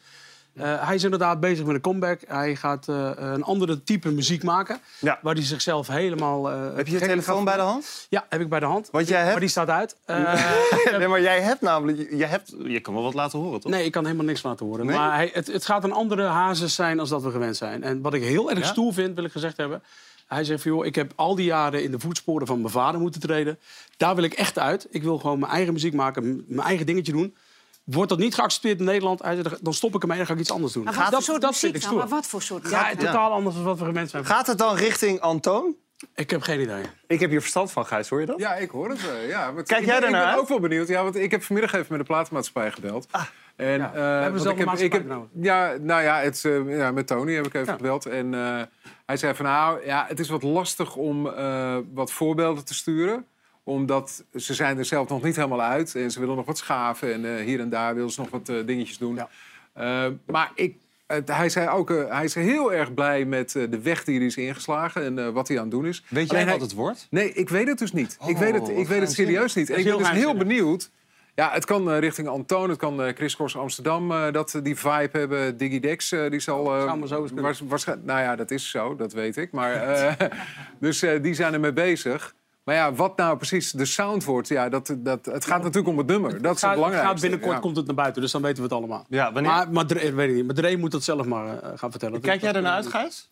[0.59, 2.19] Eh, hij is inderdaad bezig met een comeback.
[2.27, 4.79] Hij gaat eh, een andere type muziek maken.
[5.21, 6.51] Waar hij zichzelf helemaal...
[6.51, 8.07] eh, Heb je je telefoon bij de hand?
[8.09, 8.89] Ja, heb ik bij de hand.
[8.91, 9.95] Want jij hebt- Maar die staat uit.
[10.97, 12.09] Nee, maar jij hebt namelijk...
[12.11, 13.71] Je, hebt, je kan wel wat laten horen, toch?
[13.71, 14.85] Nee, ik kan helemaal niks laten horen.
[14.85, 14.97] Nee?
[14.97, 17.83] Maar hij, het, het gaat een andere hazes zijn als dat we gewend zijn.
[17.83, 18.65] En wat ik heel erg Ja?
[18.65, 19.83] stoer vind, wil ik gezegd hebben...
[20.27, 23.01] Hij zegt van, joh, ik heb al die jaren in de voetsporen van mijn vader
[23.01, 23.59] moeten treden.
[23.97, 24.87] Daar wil ik echt uit.
[24.89, 27.35] Ik wil gewoon mijn eigen muziek maken, mijn eigen dingetje doen.
[27.91, 29.21] Wordt dat niet geaccepteerd in Nederland,
[29.61, 30.83] dan stop ik ermee en dan ga ik iets anders doen.
[30.83, 31.89] Maar wat voor dat soort dat muziek vind ik dan?
[31.91, 31.99] stoer.
[32.09, 34.25] Maar wat voor soort Ja, totaal anders dan wat we gewend zijn.
[34.25, 35.75] Gaat het dan richting Antoon?
[36.15, 36.83] Ik heb geen idee.
[37.07, 38.39] Ik heb hier verstand van, Gijs, hoor je dat?
[38.39, 38.99] Ja, ik hoor het.
[38.99, 40.41] eh, ja, want Kijk ik jij ben- daarnaar Ik ben uit?
[40.41, 40.87] ook wel benieuwd.
[40.87, 43.07] Ja, want ik heb vanmiddag even met de platenmaatschappij gebeld.
[43.55, 45.05] en, Ja, we eh, hebben ik heb, ik heb,
[45.41, 48.05] ja, nou ja, het, eh, ja, met Tony heb ik even gebeld.
[48.05, 48.61] En eh,
[49.05, 53.25] hij zei van nou, ja, het is wat lastig om eh, wat voorbeelden te sturen
[53.69, 55.95] omdat ze zijn er zelf nog niet helemaal uit.
[55.95, 57.13] En ze willen nog wat schaven.
[57.13, 59.19] En eh, hier en daar willen ze nog wat eh, dingetjes doen.
[59.73, 60.75] Eh, maar ik,
[61.25, 65.03] hij zei ook, hij is heel erg blij met de weg die hij is ingeslagen.
[65.03, 66.03] En wat hij aan het doen is.
[66.07, 67.07] Weet jij wat het wordt?
[67.09, 68.17] Nee, ik weet het dus niet.
[68.27, 69.69] ik Oh, weet het, ik weet het serieus niet.
[69.69, 70.89] En ik ben dus heel benieuwd.
[71.35, 75.57] Ja, het kan richting Antoon, het kan eh Chris Kors Amsterdam dat die vibe hebben.
[75.57, 76.65] Digidex, die zal...
[76.65, 79.51] Zou maar zo eens nou ja, dat is zo, dat weet ik.
[79.51, 80.17] Maar,
[80.79, 82.33] dus die zijn ermee bezig.
[82.69, 85.97] Maar ja, wat nou precies de sound wordt, ja, dat, dat, het gaat natuurlijk om
[85.97, 86.31] het nummer.
[86.31, 87.11] Dat is het Gaat- belangrijkste.
[87.11, 87.59] Gaat binnenkort ja.
[87.59, 89.05] komt het naar buiten, dus dan weten we het allemaal.
[89.07, 89.51] Ja, wanneer?
[89.51, 90.45] Maar, maar Dre, weet ik niet.
[90.45, 92.21] Maar Dre moet dat zelf maar eh, gaan vertellen.
[92.21, 93.29] Kijk jij ernaar uit, Gijs?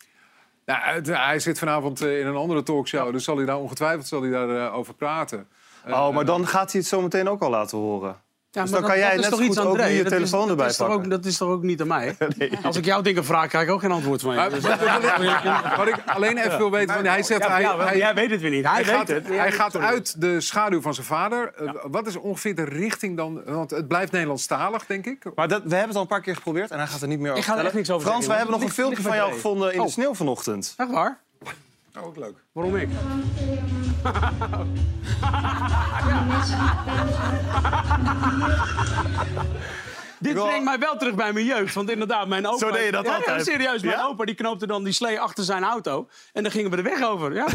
[0.66, 4.22] Nou, hij zit vanavond eh, in een andere talkshow, dus zal hij daar ongetwijfeld zal
[4.22, 5.48] hij daar, eh, over praten.
[5.88, 8.16] Oh, maar dan gaat hij het zo meteen ook al laten horen.
[8.58, 10.04] Ja, dus maar dan dat- kan jij net toch zo iets goed ook nu je
[10.04, 11.06] Dat is- telefoon erbij is toch pakken.
[11.06, 12.16] ook, Dat is toch ook niet aan mij?
[12.64, 14.38] Als ik jou dingen vraag, krijg ik ook geen antwoord van je.
[14.38, 14.64] Maar Dus-
[15.78, 17.42] wat, ik alleen even wil weten, want hij zegt...
[17.44, 18.66] Ja, hij, ja, wel, hij, jij weet het weer niet.
[18.68, 19.28] Hij weet gaat, het.
[19.28, 19.88] Hij gaat Sorry.
[19.88, 21.54] uit de schaduw van zijn vader.
[21.56, 23.42] Eh, Wat is ongeveer de richting dan?
[23.46, 25.24] Want het blijft Nederlandstalig, denk ik.
[25.36, 27.20] Maar dat, we hebben het al een paar keer geprobeerd en hij gaat er niet
[27.20, 29.04] meer over Ik ga er echt niks over Frans, wij zeggen, hebben nog een filmpje
[29.04, 29.92] van jou gevonden in de Oh.
[29.92, 30.74] sneeuw vanochtend.
[30.78, 31.20] Echt waar?
[32.00, 32.36] Oh, ook leuk.
[32.54, 32.90] Waarom ik?
[40.20, 41.74] Dit brengt mij wel terug bij mijn jeugd.
[41.74, 42.58] Want inderdaad, mijn opa...
[42.58, 43.46] Zo deed je dat Ja, ja, altijd.
[43.46, 44.06] serieus, mijn Ja?
[44.06, 46.08] opa die knoopte dan die slee achter zijn auto.
[46.34, 47.34] En dan gingen we de weg over.
[47.34, 47.46] Ja.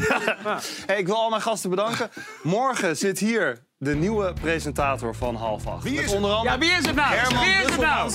[0.45, 0.59] Ja.
[0.87, 2.11] Hey, ik wil al mijn gasten bedanken.
[2.43, 5.83] Morgen zit hier de nieuwe presentator van half acht.
[5.83, 6.15] Wie is Met het?
[6.15, 7.15] onder andere Ja, wie is het nou?
[7.15, 8.11] Herman Wie is het nou?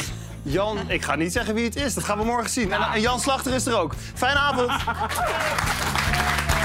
[0.52, 1.94] Jan, ik ga niet zeggen wie het is.
[1.94, 2.74] Dat gaan we morgen zien.
[2.74, 3.94] En, en Jan Slachter is er ook.
[4.14, 4.72] Fijne avond.